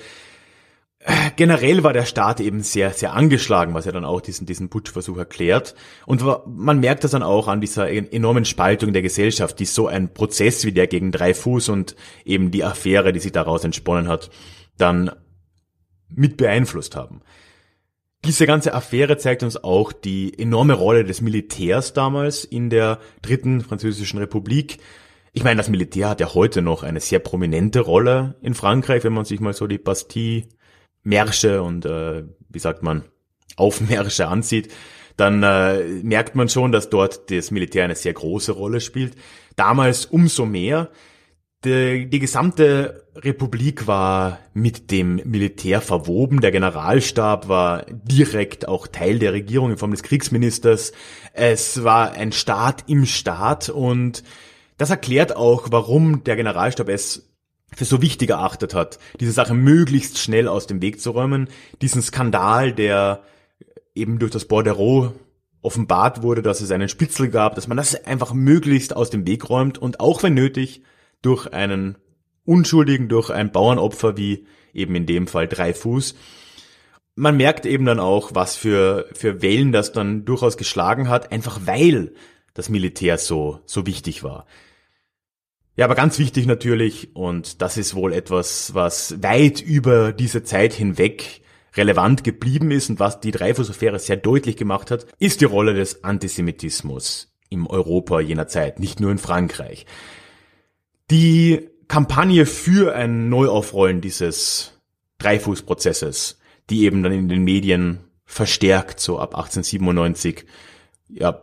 generell 1.37 1.83
war 1.83 1.93
der 1.93 2.07
Staat 2.07 2.41
eben 2.41 2.63
sehr, 2.63 2.91
sehr 2.91 3.13
angeschlagen, 3.13 3.75
was 3.75 3.85
ja 3.85 3.93
dann 3.93 4.05
auch 4.05 4.21
diesen, 4.21 4.47
diesen 4.47 4.71
Putschversuch 4.71 5.19
erklärt. 5.19 5.75
Und 6.07 6.25
man 6.47 6.81
merkt 6.81 7.05
das 7.05 7.11
dann 7.11 7.23
auch 7.23 7.49
an 7.49 7.61
dieser 7.61 7.91
enormen 7.91 8.45
Spaltung 8.45 8.93
der 8.93 9.03
Gesellschaft, 9.03 9.59
die 9.59 9.67
so 9.67 9.87
ein 9.87 10.15
Prozess 10.15 10.65
wie 10.65 10.73
der 10.73 10.87
gegen 10.87 11.13
drei 11.13 11.35
Fuß 11.35 11.69
und 11.69 11.95
eben 12.25 12.51
die 12.51 12.65
Affäre, 12.65 13.13
die 13.13 13.21
sich 13.21 13.33
daraus 13.33 13.65
entsponnen 13.65 14.09
hat, 14.09 14.31
dann 14.79 15.11
mit 16.09 16.37
beeinflusst 16.37 16.97
haben. 16.97 17.21
Diese 18.25 18.47
ganze 18.47 18.73
Affäre 18.73 19.19
zeigt 19.19 19.43
uns 19.43 19.63
auch 19.63 19.93
die 19.93 20.39
enorme 20.39 20.73
Rolle 20.73 21.05
des 21.05 21.21
Militärs 21.21 21.93
damals 21.93 22.45
in 22.45 22.71
der 22.71 22.99
dritten 23.21 23.61
französischen 23.61 24.19
Republik. 24.19 24.79
Ich 25.35 25.45
meine, 25.45 25.59
das 25.59 25.69
Militär 25.69 26.09
hat 26.09 26.21
ja 26.21 26.33
heute 26.33 26.63
noch 26.63 26.83
eine 26.83 27.01
sehr 27.01 27.19
prominente 27.19 27.81
Rolle 27.81 28.37
in 28.41 28.55
Frankreich, 28.55 29.05
wenn 29.05 29.13
man 29.13 29.27
sich 29.27 29.41
mal 29.41 29.53
so 29.53 29.67
die 29.67 29.77
Bastille 29.77 30.45
Märsche 31.05 31.63
und 31.63 31.87
äh, 31.87 32.25
wie 32.49 32.59
sagt 32.59 32.83
man, 32.83 33.05
Aufmärsche 33.57 34.27
ansieht, 34.27 34.73
dann 35.17 35.43
äh, 35.43 35.85
merkt 36.03 36.35
man 36.35 36.49
schon, 36.49 36.73
dass 36.73 36.91
dort 36.91 37.31
das 37.31 37.51
Militär 37.51 37.85
eine 37.85 37.95
sehr 37.95 38.13
große 38.13 38.53
Rolle 38.53 38.81
spielt. 38.81 39.15
Damals 39.55 40.07
umso 40.07 40.45
mehr. 40.45 40.91
Die, 41.65 42.11
die 42.11 42.19
gesamte 42.19 43.07
Republik 43.15 43.87
war 43.87 44.41
mit 44.53 44.91
dem 44.91 45.17
Militär 45.25 45.81
verwoben. 45.81 46.41
Der 46.41 46.51
Generalstab 46.51 47.49
war 47.49 47.87
direkt 47.89 48.67
auch 48.67 48.87
Teil 48.87 49.19
der 49.19 49.33
Regierung 49.33 49.71
in 49.71 49.79
Form 49.79 49.93
des 49.93 50.03
Kriegsministers. 50.03 50.93
Es 51.33 51.85
war 51.85 52.13
ein 52.13 52.33
Staat 52.33 52.85
im 52.89 53.07
Staat 53.07 53.69
und 53.69 54.25
das 54.77 54.91
erklärt 54.91 55.37
auch, 55.37 55.69
warum 55.71 56.25
der 56.25 56.37
Generalstab 56.37 56.89
es 56.89 57.34
für 57.77 57.85
so 57.85 58.03
wichtig 58.03 58.31
erachtet 58.31 58.75
hat, 58.75 58.99
diese 59.21 59.33
Sache 59.33 59.55
möglichst 59.55 60.19
schnell 60.19 60.49
aus 60.49 60.67
dem 60.67 60.83
Weg 60.83 61.01
zu 61.01 61.11
räumen, 61.11 61.49
diesen 61.83 62.03
Skandal, 62.03 62.73
der 62.73 63.23
eben 63.95 64.19
durch 64.19 64.33
das 64.33 64.47
Bordereau 64.47 65.13
offenbart 65.63 66.23
wurde, 66.23 66.43
dass 66.43 66.61
es 66.61 66.71
einen 66.71 66.89
Spitzel 66.89 67.29
gab, 67.29 67.55
dass 67.55 67.69
man 67.69 67.77
das 67.77 68.05
einfach 68.05 68.35
möglichst 68.35 68.95
aus 68.95 69.11
dem 69.11 69.27
Weg 69.27 69.49
räumt 69.49 69.79
und 69.79 69.99
auch 70.01 70.23
wenn 70.23 70.35
nötig 70.35 70.83
durch 71.23 71.53
einen 71.53 71.97
Unschuldigen, 72.45 73.09
durch 73.09 73.31
ein 73.31 73.51
Bauernopfer 73.51 74.17
wie 74.17 74.47
eben 74.75 74.95
in 74.95 75.07
dem 75.07 75.27
Fall 75.27 75.49
drei 75.49 75.73
Fuß. 75.73 76.15
Man 77.15 77.37
merkt 77.37 77.65
eben 77.65 77.87
dann 77.87 78.01
auch, 78.01 78.35
was 78.35 78.57
für, 78.57 79.09
für 79.15 79.41
Wellen 79.41 79.73
das 79.73 79.93
dann 79.93 80.25
durchaus 80.25 80.57
geschlagen 80.57 81.09
hat, 81.09 81.33
einfach 81.33 81.61
weil 81.65 82.13
das 82.53 82.69
Militär 82.69 83.19
so, 83.19 83.61
so 83.65 83.87
wichtig 83.87 84.23
war. 84.23 84.47
Ja, 85.77 85.87
aber 85.87 85.97
ganz 85.97 86.19
wichtig 86.19 86.47
natürlich, 86.47 87.17
und 87.17 87.61
das 87.61 87.77
ist 87.77 87.95
wohl 87.95 88.13
etwas, 88.13 88.75
was 88.75 89.23
weit 89.23 89.61
über 89.61 90.13
diese 90.13 90.45
Zeit 90.45 90.73
hinweg 90.73 91.43
relevant 91.77 92.23
geblieben 92.23 92.71
ist 92.71 92.91
und 92.91 93.01
was 93.01 93.21
die 93.21 93.33
Dreyfus-Affäre 93.33 93.99
sehr 93.99 94.17
deutlich 94.17 94.57
gemacht 94.57 94.93
hat, 94.93 95.07
ist 95.19 95.41
die 95.41 95.47
Rolle 95.47 95.75
des 95.75 96.05
Antisemitismus 96.05 97.35
im 97.51 97.67
Europa 97.67 98.21
jener 98.21 98.47
Zeit, 98.47 98.79
nicht 98.79 99.01
nur 99.01 99.11
in 99.11 99.19
Frankreich. 99.19 99.87
Die 101.11 101.69
Kampagne 101.89 102.47
für 102.47 102.95
ein 102.95 103.29
Neuaufrollen 103.29 104.01
dieses 104.01 104.81
Dreyfus-Prozesses, 105.19 106.39
die 106.71 106.85
eben 106.85 107.03
dann 107.03 107.13
in 107.13 107.29
den 107.29 107.43
Medien 107.43 108.05
verstärkt 108.25 109.01
so 109.01 109.19
ab 109.19 109.35
1897 109.35 110.47
ja, 111.09 111.43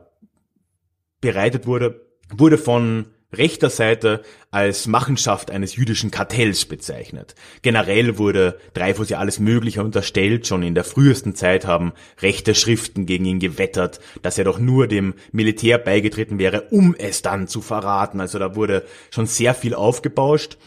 bereitet 1.20 1.68
wurde, 1.68 2.08
wurde 2.34 2.58
von 2.58 3.08
rechter 3.34 3.70
Seite 3.70 4.24
als 4.52 4.88
Machenschaft 4.88 5.52
eines 5.52 5.76
jüdischen 5.76 6.12
Kartells 6.12 6.66
bezeichnet. 6.66 7.36
Generell 7.62 8.18
wurde 8.18 8.60
Dreyfus 8.74 9.10
ja 9.10 9.20
alles 9.20 9.40
Mögliche 9.40 9.84
unterstellt, 9.84 10.48
schon 10.48 10.64
in 10.64 10.76
der 10.76 10.84
frühesten 10.84 11.36
Zeit 11.36 11.66
haben 11.66 11.94
rechte 12.22 12.56
Schriften 12.56 13.06
gegen 13.06 13.26
ihn 13.26 13.40
gewettert, 13.40 14.00
dass 14.22 14.38
er 14.38 14.44
doch 14.44 14.60
nur 14.60 14.88
dem 14.88 15.14
Militär 15.32 15.78
beigetreten 15.78 16.40
wäre, 16.40 16.64
um 16.72 16.96
es 16.98 17.22
dann 17.22 17.48
zu 17.48 17.62
verraten. 17.62 18.20
Also 18.20 18.40
da 18.40 18.56
wurde 18.56 18.86
schon 19.10 19.26
sehr 19.26 19.54
viel 19.54 19.74
aufgebauscht. 19.74 20.58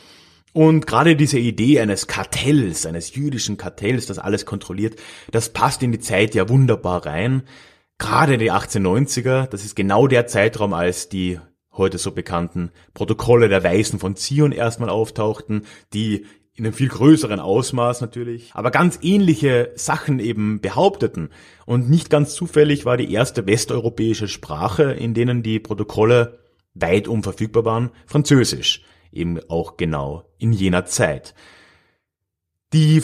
Und 0.55 0.87
gerade 0.87 1.17
diese 1.17 1.39
Idee 1.39 1.81
eines 1.81 2.07
Kartells, 2.07 2.87
eines 2.87 3.15
jüdischen 3.17 3.57
Kartells, 3.57 4.07
das 4.07 4.21
alles 4.21 4.47
kontrolliert, 4.47 4.95
das 5.33 5.49
passt 5.49 5.83
in 5.83 5.91
die 5.91 5.99
Zeit 5.99 6.35
ja 6.37 6.49
wunderbar 6.49 7.05
rein. 7.05 7.43
Gerade 7.99 8.39
die 8.39 8.53
1890er, 8.53 9.47
das 9.49 9.65
ist 9.65 9.75
genau 9.75 10.07
der 10.07 10.29
Zeitraum, 10.29 10.73
als 10.73 11.09
die 11.09 11.41
heute 11.77 11.99
so 11.99 12.13
bekannten 12.13 12.71
Protokolle 12.95 13.49
der 13.49 13.65
Weisen 13.65 13.99
von 13.99 14.17
Zion 14.17 14.53
erstmal 14.53 14.91
auftauchten, 14.91 15.67
die 15.93 16.27
in 16.57 16.65
einem 16.65 16.75
viel 16.75 16.89
größeren 16.89 17.41
Ausmaß 17.41 18.01
natürlich, 18.01 18.51
aber 18.55 18.71
ganz 18.71 19.01
ähnliche 19.03 19.73
Sachen 19.75 20.21
eben 20.21 20.61
behaupteten. 20.61 21.31
Und 21.67 21.91
nicht 21.91 22.11
ganz 22.11 22.35
zufällig 22.35 22.85
war 22.85 22.97
die 22.97 23.13
erste 23.13 23.47
westeuropäische 23.47 24.29
Sprache, 24.29 24.93
in 24.93 25.15
denen 25.15 25.43
die 25.43 25.59
Protokolle 25.59 26.39
weit 26.75 27.09
unverfügbar 27.09 27.65
waren, 27.65 27.91
Französisch, 28.07 28.85
eben 29.13 29.41
auch 29.49 29.77
genau 29.77 30.25
in 30.39 30.53
jener 30.53 30.87
Zeit. 30.87 31.35
Die 32.73 33.03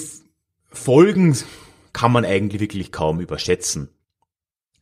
Folgen 0.68 1.37
kann 1.92 2.12
man 2.12 2.24
eigentlich 2.24 2.61
wirklich 2.61 2.92
kaum 2.92 3.20
überschätzen. 3.20 3.88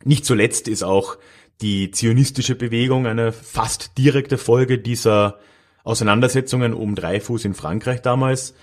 Nicht 0.05 0.27
zuletzt 0.27 0.69
ist 0.69 0.83
auch 0.83 1.17
die 1.61 1.91
zionistische 1.91 2.55
Bewegung 2.55 3.07
eine 3.07 3.33
fast 3.33 3.99
direkte 3.99 4.39
Folge 4.39 4.79
dieser 4.79 5.39
Auseinandersetzungen 5.85 6.75
um 6.75 6.95
Dreifuß 6.95 7.45
in 7.45 7.55
Frankreich 7.55 8.03
damals. 8.03 8.55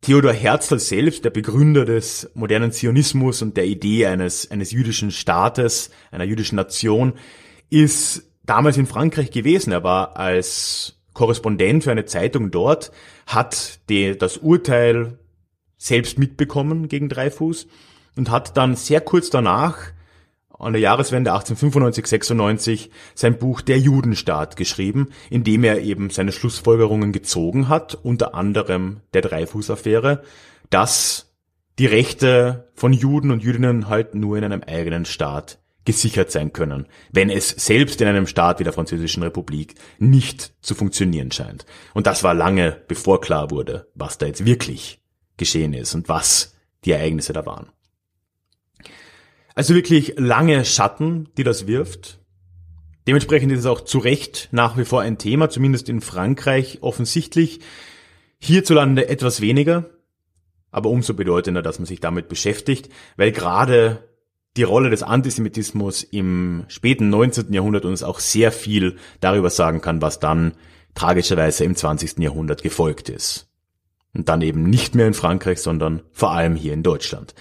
Theodor 0.00 0.32
Herzl 0.32 0.78
selbst, 0.78 1.24
der 1.24 1.30
Begründer 1.30 1.84
des 1.84 2.30
modernen 2.34 2.70
Zionismus 2.70 3.42
und 3.42 3.56
der 3.56 3.66
Idee 3.66 4.06
eines, 4.06 4.50
eines 4.50 4.70
jüdischen 4.70 5.10
Staates, 5.10 5.90
einer 6.12 6.24
jüdischen 6.24 6.56
Nation, 6.56 7.14
ist 7.70 8.22
damals 8.44 8.76
in 8.76 8.86
Frankreich 8.86 9.32
gewesen. 9.32 9.72
Er 9.72 9.82
war 9.82 10.16
als 10.16 11.00
Korrespondent 11.14 11.82
für 11.82 11.90
eine 11.90 12.04
Zeitung 12.04 12.52
dort, 12.52 12.92
hat 13.26 13.80
die, 13.88 14.16
das 14.16 14.36
Urteil 14.36 15.18
selbst 15.76 16.18
mitbekommen 16.18 16.88
gegen 16.88 17.08
Dreifuß 17.08 17.66
und 18.16 18.30
hat 18.30 18.56
dann 18.56 18.76
sehr 18.76 19.00
kurz 19.00 19.30
danach 19.30 19.78
an 20.58 20.72
der 20.72 20.82
Jahreswende 20.82 21.32
1895-96 21.32 22.90
sein 23.14 23.38
Buch 23.38 23.60
Der 23.60 23.78
Judenstaat 23.78 24.56
geschrieben, 24.56 25.08
in 25.30 25.44
dem 25.44 25.64
er 25.64 25.80
eben 25.80 26.10
seine 26.10 26.32
Schlussfolgerungen 26.32 27.12
gezogen 27.12 27.68
hat, 27.68 27.94
unter 27.94 28.34
anderem 28.34 29.00
der 29.14 29.22
Dreifuß-Affäre, 29.22 30.22
dass 30.70 31.32
die 31.78 31.86
Rechte 31.86 32.68
von 32.74 32.92
Juden 32.92 33.30
und 33.30 33.42
Jüdinnen 33.42 33.88
halt 33.88 34.14
nur 34.14 34.36
in 34.36 34.44
einem 34.44 34.62
eigenen 34.62 35.04
Staat 35.04 35.58
gesichert 35.84 36.30
sein 36.30 36.52
können, 36.52 36.86
wenn 37.12 37.30
es 37.30 37.48
selbst 37.48 38.00
in 38.00 38.08
einem 38.08 38.26
Staat 38.26 38.58
wie 38.58 38.64
der 38.64 38.74
Französischen 38.74 39.22
Republik 39.22 39.74
nicht 39.98 40.52
zu 40.60 40.74
funktionieren 40.74 41.32
scheint. 41.32 41.64
Und 41.94 42.06
das 42.06 42.22
war 42.22 42.34
lange 42.34 42.76
bevor 42.88 43.22
klar 43.22 43.50
wurde, 43.50 43.88
was 43.94 44.18
da 44.18 44.26
jetzt 44.26 44.44
wirklich 44.44 45.00
geschehen 45.38 45.72
ist 45.72 45.94
und 45.94 46.08
was 46.10 46.54
die 46.84 46.92
Ereignisse 46.92 47.32
da 47.32 47.46
waren. 47.46 47.68
Also 49.58 49.74
wirklich 49.74 50.14
lange 50.16 50.64
Schatten, 50.64 51.30
die 51.36 51.42
das 51.42 51.66
wirft. 51.66 52.20
Dementsprechend 53.08 53.50
ist 53.50 53.58
es 53.58 53.66
auch 53.66 53.80
zu 53.80 53.98
Recht 53.98 54.48
nach 54.52 54.78
wie 54.78 54.84
vor 54.84 55.00
ein 55.00 55.18
Thema, 55.18 55.50
zumindest 55.50 55.88
in 55.88 56.00
Frankreich 56.00 56.78
offensichtlich. 56.80 57.58
Hierzulande 58.38 59.08
etwas 59.08 59.40
weniger, 59.40 59.90
aber 60.70 60.90
umso 60.90 61.12
bedeutender, 61.12 61.60
dass 61.60 61.80
man 61.80 61.86
sich 61.86 61.98
damit 61.98 62.28
beschäftigt, 62.28 62.88
weil 63.16 63.32
gerade 63.32 64.08
die 64.56 64.62
Rolle 64.62 64.90
des 64.90 65.02
Antisemitismus 65.02 66.04
im 66.04 66.64
späten 66.68 67.10
19. 67.10 67.52
Jahrhundert 67.52 67.84
uns 67.84 68.04
auch 68.04 68.20
sehr 68.20 68.52
viel 68.52 68.94
darüber 69.18 69.50
sagen 69.50 69.80
kann, 69.80 70.00
was 70.00 70.20
dann 70.20 70.52
tragischerweise 70.94 71.64
im 71.64 71.74
20. 71.74 72.20
Jahrhundert 72.20 72.62
gefolgt 72.62 73.08
ist. 73.08 73.48
Und 74.14 74.28
dann 74.28 74.40
eben 74.40 74.70
nicht 74.70 74.94
mehr 74.94 75.08
in 75.08 75.14
Frankreich, 75.14 75.58
sondern 75.58 76.02
vor 76.12 76.30
allem 76.30 76.54
hier 76.54 76.74
in 76.74 76.84
Deutschland. 76.84 77.34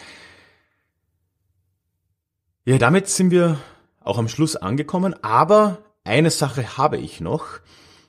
Ja, 2.68 2.78
damit 2.78 3.08
sind 3.08 3.32
wir 3.32 3.58
auch 4.02 4.18
am 4.18 4.28
Schluss 4.28 4.58
angekommen, 4.58 5.16
aber 5.24 5.86
eine 6.04 6.30
Sache 6.30 6.78
habe 6.78 6.98
ich 6.98 7.22
noch, 7.22 7.62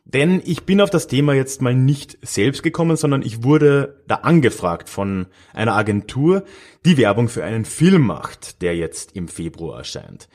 denn 0.04 0.42
ich 0.44 0.64
bin 0.64 0.80
auf 0.80 0.90
das 0.90 1.06
Thema 1.06 1.32
jetzt 1.32 1.62
mal 1.62 1.76
nicht 1.76 2.18
selbst 2.22 2.64
gekommen, 2.64 2.96
sondern 2.96 3.22
ich 3.22 3.44
wurde 3.44 4.02
da 4.08 4.16
angefragt 4.16 4.88
von 4.88 5.28
einer 5.52 5.76
Agentur, 5.76 6.42
die 6.84 6.96
Werbung 6.96 7.28
für 7.28 7.44
einen 7.44 7.64
Film 7.64 8.02
macht, 8.02 8.60
der 8.60 8.74
jetzt 8.74 9.14
im 9.14 9.28
Februar 9.28 9.78
erscheint. 9.78 10.28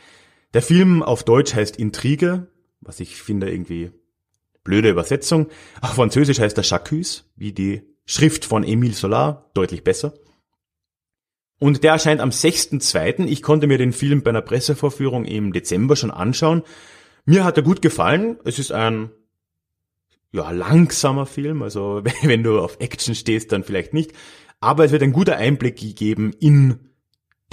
Der 0.53 0.61
Film 0.61 1.03
auf 1.03 1.25
Deutsch 1.25 1.53
heißt 1.53 1.75
Intrige, 1.75 2.47
was 2.79 3.01
ich 3.01 3.21
finde 3.21 3.51
irgendwie 3.51 3.91
blöde 4.63 4.89
Übersetzung. 4.89 5.47
Auf 5.81 5.95
Französisch 5.95 6.39
heißt 6.39 6.57
er 6.57 6.63
Chacus, 6.63 7.29
wie 7.35 7.51
die 7.51 7.81
Schrift 8.05 8.45
von 8.45 8.63
Émile 8.63 8.93
Solar, 8.93 9.51
deutlich 9.53 9.83
besser. 9.83 10.13
Und 11.63 11.81
der 11.81 11.93
erscheint 11.93 12.19
am 12.19 12.31
6.2. 12.31 13.25
Ich 13.25 13.41
konnte 13.41 13.67
mir 13.67 13.77
den 13.77 13.93
Film 13.93 14.21
bei 14.21 14.31
einer 14.31 14.41
Pressevorführung 14.41 15.23
im 15.23 15.53
Dezember 15.53 15.95
schon 15.95 16.11
anschauen. 16.11 16.61
Mir 17.23 17.45
hat 17.45 17.55
er 17.55 17.63
gut 17.63 17.81
gefallen. 17.81 18.37
Es 18.43 18.59
ist 18.59 18.73
ein 18.73 19.11
ja, 20.33 20.51
langsamer 20.51 21.25
Film, 21.25 21.61
also 21.61 22.03
wenn 22.21 22.43
du 22.43 22.59
auf 22.59 22.81
Action 22.81 23.15
stehst, 23.15 23.53
dann 23.53 23.63
vielleicht 23.63 23.93
nicht. 23.93 24.11
Aber 24.59 24.83
es 24.83 24.91
wird 24.91 25.03
ein 25.03 25.13
guter 25.13 25.37
Einblick 25.37 25.77
gegeben 25.77 26.33
in 26.37 26.79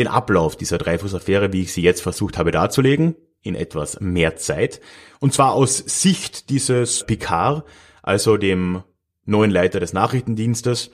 den 0.01 0.09
Ablauf 0.09 0.57
dieser 0.57 0.79
Dreifuß-Affäre, 0.79 1.53
wie 1.53 1.63
ich 1.63 1.73
sie 1.73 1.83
jetzt 1.83 2.03
versucht 2.03 2.37
habe 2.37 2.51
darzulegen, 2.51 3.15
in 3.43 3.55
etwas 3.55 4.01
mehr 4.01 4.35
Zeit. 4.35 4.81
Und 5.21 5.35
zwar 5.35 5.53
aus 5.53 5.77
Sicht 5.87 6.51
dieses 6.51 7.07
Picard, 7.07 7.63
also 8.03 8.37
dem 8.39 8.83
neuen 9.25 9.53
Leiter 9.53 9.79
des 9.79 9.93
Nachrichtendienstes. 9.93 10.91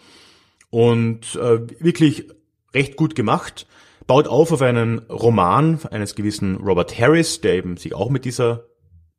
Und 0.68 1.35
äh, 1.37 1.61
wirklich 1.81 2.29
recht 2.76 2.96
gut 2.96 3.14
gemacht, 3.14 3.66
baut 4.06 4.28
auf 4.28 4.52
auf 4.52 4.62
einen 4.62 4.98
Roman 5.10 5.80
eines 5.90 6.14
gewissen 6.14 6.56
Robert 6.56 6.96
Harris, 6.98 7.40
der 7.40 7.54
eben 7.54 7.76
sich 7.76 7.94
auch 7.94 8.10
mit 8.10 8.24
dieser 8.24 8.66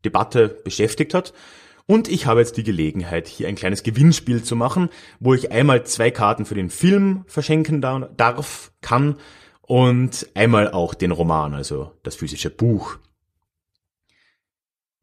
Debatte 0.06 0.48
beschäftigt 0.64 1.14
hat. 1.14 1.34
Und 1.88 2.08
ich 2.08 2.26
habe 2.26 2.42
jetzt 2.42 2.58
die 2.58 2.64
Gelegenheit, 2.64 3.28
hier 3.28 3.48
ein 3.48 3.56
kleines 3.56 3.82
Gewinnspiel 3.82 4.44
zu 4.44 4.56
machen, 4.56 4.90
wo 5.20 5.34
ich 5.34 5.52
einmal 5.52 5.86
zwei 5.86 6.12
Karten 6.12 6.46
für 6.46 6.56
den 6.56 6.70
Film 6.70 7.24
verschenken 7.28 7.82
darf, 7.82 8.72
kann 8.82 9.16
und 9.62 10.28
einmal 10.34 10.72
auch 10.72 10.94
den 10.94 11.12
Roman, 11.12 11.54
also 11.54 11.94
das 12.04 12.16
physische 12.16 12.50
Buch. 12.50 12.98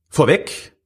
Vorweg, 0.09 0.77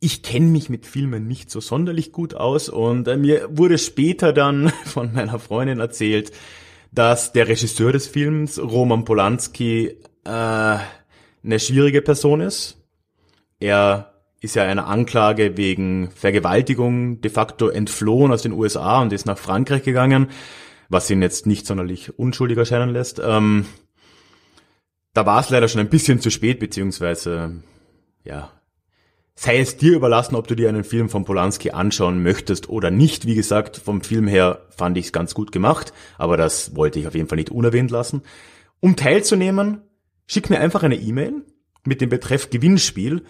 ich 0.00 0.22
kenne 0.22 0.46
mich 0.46 0.68
mit 0.68 0.86
Filmen 0.86 1.26
nicht 1.26 1.50
so 1.50 1.60
sonderlich 1.60 2.12
gut 2.12 2.34
aus 2.34 2.68
und 2.68 3.08
äh, 3.08 3.16
mir 3.16 3.48
wurde 3.50 3.78
später 3.78 4.32
dann 4.32 4.68
von 4.84 5.12
meiner 5.12 5.38
Freundin 5.38 5.80
erzählt, 5.80 6.30
dass 6.92 7.32
der 7.32 7.48
Regisseur 7.48 7.92
des 7.92 8.06
Films, 8.06 8.58
Roman 8.58 9.04
Polanski, 9.04 9.96
äh, 10.24 10.78
eine 11.44 11.58
schwierige 11.58 12.02
Person 12.02 12.40
ist. 12.40 12.76
Er 13.60 14.14
ist 14.40 14.54
ja 14.54 14.64
einer 14.64 14.86
Anklage 14.86 15.56
wegen 15.56 16.10
Vergewaltigung 16.10 17.20
de 17.20 17.30
facto 17.30 17.68
entflohen 17.68 18.32
aus 18.32 18.42
den 18.42 18.52
USA 18.52 19.00
und 19.00 19.12
ist 19.12 19.26
nach 19.26 19.38
Frankreich 19.38 19.82
gegangen, 19.82 20.28
was 20.88 21.10
ihn 21.10 21.22
jetzt 21.22 21.46
nicht 21.46 21.66
sonderlich 21.66 22.18
unschuldig 22.18 22.56
erscheinen 22.56 22.90
lässt. 22.90 23.20
Ähm, 23.22 23.66
da 25.12 25.26
war 25.26 25.40
es 25.40 25.50
leider 25.50 25.68
schon 25.68 25.80
ein 25.80 25.88
bisschen 25.88 26.20
zu 26.20 26.30
spät, 26.30 26.60
beziehungsweise 26.60 27.62
ja, 28.24 28.52
sei 29.38 29.60
es 29.60 29.76
dir 29.76 29.94
überlassen, 29.94 30.34
ob 30.34 30.48
du 30.48 30.56
dir 30.56 30.68
einen 30.68 30.82
Film 30.82 31.08
von 31.08 31.24
Polanski 31.24 31.70
anschauen 31.70 32.24
möchtest 32.24 32.68
oder 32.68 32.90
nicht. 32.90 33.24
Wie 33.24 33.36
gesagt, 33.36 33.76
vom 33.76 34.00
Film 34.00 34.26
her 34.26 34.66
fand 34.70 34.98
ich 34.98 35.06
es 35.06 35.12
ganz 35.12 35.32
gut 35.32 35.52
gemacht, 35.52 35.92
aber 36.16 36.36
das 36.36 36.74
wollte 36.74 36.98
ich 36.98 37.06
auf 37.06 37.14
jeden 37.14 37.28
Fall 37.28 37.38
nicht 37.38 37.50
unerwähnt 37.50 37.92
lassen. 37.92 38.22
Um 38.80 38.96
teilzunehmen, 38.96 39.82
schick 40.26 40.50
mir 40.50 40.58
einfach 40.58 40.82
eine 40.82 40.96
E-Mail 40.96 41.44
mit 41.84 42.00
dem 42.00 42.08
Betreff 42.08 42.50
Gewinnspiel 42.50 43.22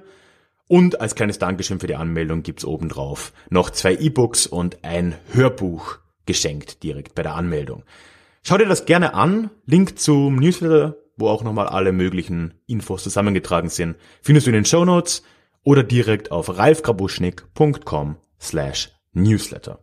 Und 0.68 1.00
als 1.00 1.14
kleines 1.14 1.38
Dankeschön 1.38 1.80
für 1.80 1.86
die 1.86 1.96
Anmeldung 1.96 2.42
gibt's 2.42 2.64
obendrauf 2.64 3.34
noch 3.50 3.68
zwei 3.68 3.94
E-Books 3.94 4.46
und 4.46 4.82
ein 4.84 5.16
Hörbuch 5.32 5.98
geschenkt 6.24 6.82
direkt 6.82 7.14
bei 7.14 7.22
der 7.22 7.34
Anmeldung. 7.34 7.82
Schau 8.42 8.56
dir 8.56 8.66
das 8.66 8.86
gerne 8.86 9.14
an. 9.14 9.50
Link 9.66 9.98
zum 9.98 10.36
Newsletter, 10.36 10.96
wo 11.16 11.28
auch 11.28 11.42
nochmal 11.42 11.66
alle 11.66 11.92
möglichen 11.92 12.54
Infos 12.66 13.02
zusammengetragen 13.02 13.68
sind, 13.68 13.96
findest 14.22 14.46
du 14.46 14.50
in 14.50 14.54
den 14.54 14.64
Show 14.64 14.84
Notes 14.84 15.22
oder 15.64 15.82
direkt 15.82 16.30
auf 16.30 16.56
ralfgrabuschnick.com 16.56 18.16
slash 18.40 18.92
newsletter. 19.12 19.80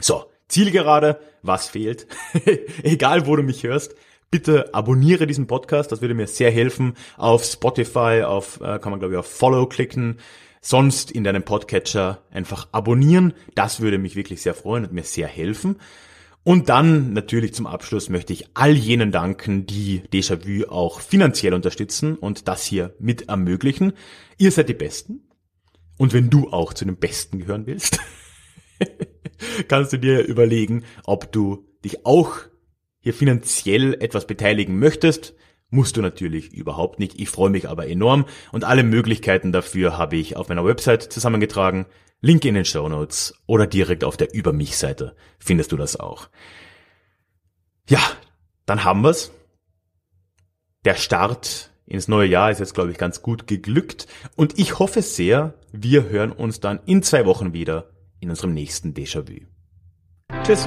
So, 0.00 0.24
Zielgerade, 0.48 1.20
was 1.42 1.68
fehlt? 1.68 2.06
Egal, 2.82 3.26
wo 3.26 3.36
du 3.36 3.42
mich 3.42 3.62
hörst, 3.62 3.94
bitte 4.30 4.74
abonniere 4.74 5.26
diesen 5.26 5.46
Podcast, 5.46 5.92
das 5.92 6.00
würde 6.00 6.14
mir 6.14 6.26
sehr 6.26 6.50
helfen. 6.50 6.94
Auf 7.16 7.44
Spotify, 7.44 8.22
auf 8.24 8.60
äh, 8.60 8.78
kann 8.78 8.90
man 8.90 8.98
glaube 8.98 9.14
ich 9.14 9.18
auf 9.18 9.26
Follow 9.26 9.66
klicken. 9.66 10.18
Sonst 10.60 11.12
in 11.12 11.22
deinem 11.22 11.44
Podcatcher 11.44 12.22
einfach 12.32 12.68
abonnieren. 12.72 13.34
Das 13.54 13.80
würde 13.80 13.98
mich 13.98 14.16
wirklich 14.16 14.42
sehr 14.42 14.54
freuen 14.54 14.84
und 14.84 14.92
mir 14.92 15.04
sehr 15.04 15.28
helfen. 15.28 15.76
Und 16.42 16.68
dann 16.68 17.12
natürlich 17.12 17.54
zum 17.54 17.66
Abschluss 17.66 18.08
möchte 18.08 18.32
ich 18.32 18.48
all 18.54 18.72
jenen 18.72 19.10
danken, 19.10 19.66
die 19.66 20.02
Déjà-vu 20.12 20.68
auch 20.68 21.00
finanziell 21.00 21.54
unterstützen 21.54 22.16
und 22.16 22.46
das 22.46 22.64
hier 22.64 22.94
mit 22.98 23.28
ermöglichen. 23.28 23.92
Ihr 24.38 24.52
seid 24.52 24.68
die 24.68 24.74
Besten. 24.74 25.28
Und 25.98 26.12
wenn 26.12 26.30
du 26.30 26.50
auch 26.50 26.72
zu 26.72 26.84
den 26.84 26.98
Besten 26.98 27.38
gehören 27.38 27.66
willst, 27.66 27.98
kannst 29.68 29.92
du 29.92 29.98
dir 29.98 30.24
überlegen, 30.24 30.84
ob 31.04 31.32
du 31.32 31.66
dich 31.84 32.06
auch 32.06 32.38
hier 33.06 33.14
finanziell 33.14 33.94
etwas 34.00 34.26
beteiligen 34.26 34.80
möchtest. 34.80 35.36
Musst 35.70 35.96
du 35.96 36.02
natürlich 36.02 36.52
überhaupt 36.52 36.98
nicht. 36.98 37.20
Ich 37.20 37.28
freue 37.28 37.50
mich 37.50 37.68
aber 37.68 37.86
enorm 37.86 38.24
und 38.50 38.64
alle 38.64 38.82
Möglichkeiten 38.82 39.52
dafür 39.52 39.96
habe 39.96 40.16
ich 40.16 40.34
auf 40.34 40.48
meiner 40.48 40.64
Website 40.64 41.04
zusammengetragen 41.04 41.86
Link 42.20 42.44
in 42.44 42.56
den 42.56 42.64
Show 42.64 42.88
Notes 42.88 43.40
oder 43.46 43.68
direkt 43.68 44.02
auf 44.02 44.16
der 44.16 44.34
Über 44.34 44.52
mich 44.52 44.76
Seite 44.76 45.14
findest 45.38 45.70
du 45.70 45.76
das 45.76 46.00
auch. 46.00 46.30
Ja, 47.88 48.00
dann 48.64 48.82
haben 48.82 49.04
wir's. 49.04 49.30
Der 50.84 50.96
Start 50.96 51.70
ins 51.86 52.08
neue 52.08 52.26
Jahr 52.26 52.50
ist 52.50 52.58
jetzt, 52.58 52.74
glaube 52.74 52.90
ich, 52.90 52.98
ganz 52.98 53.22
gut 53.22 53.46
geglückt 53.46 54.08
und 54.34 54.58
ich 54.58 54.80
hoffe 54.80 55.02
sehr, 55.02 55.54
wir 55.70 56.08
hören 56.08 56.32
uns 56.32 56.58
dann 56.58 56.80
in 56.86 57.04
zwei 57.04 57.24
Wochen 57.24 57.52
wieder 57.52 57.90
in 58.18 58.30
unserem 58.30 58.52
nächsten 58.52 58.94
Déjà-vu. 58.94 59.46
Tschüss. 60.42 60.66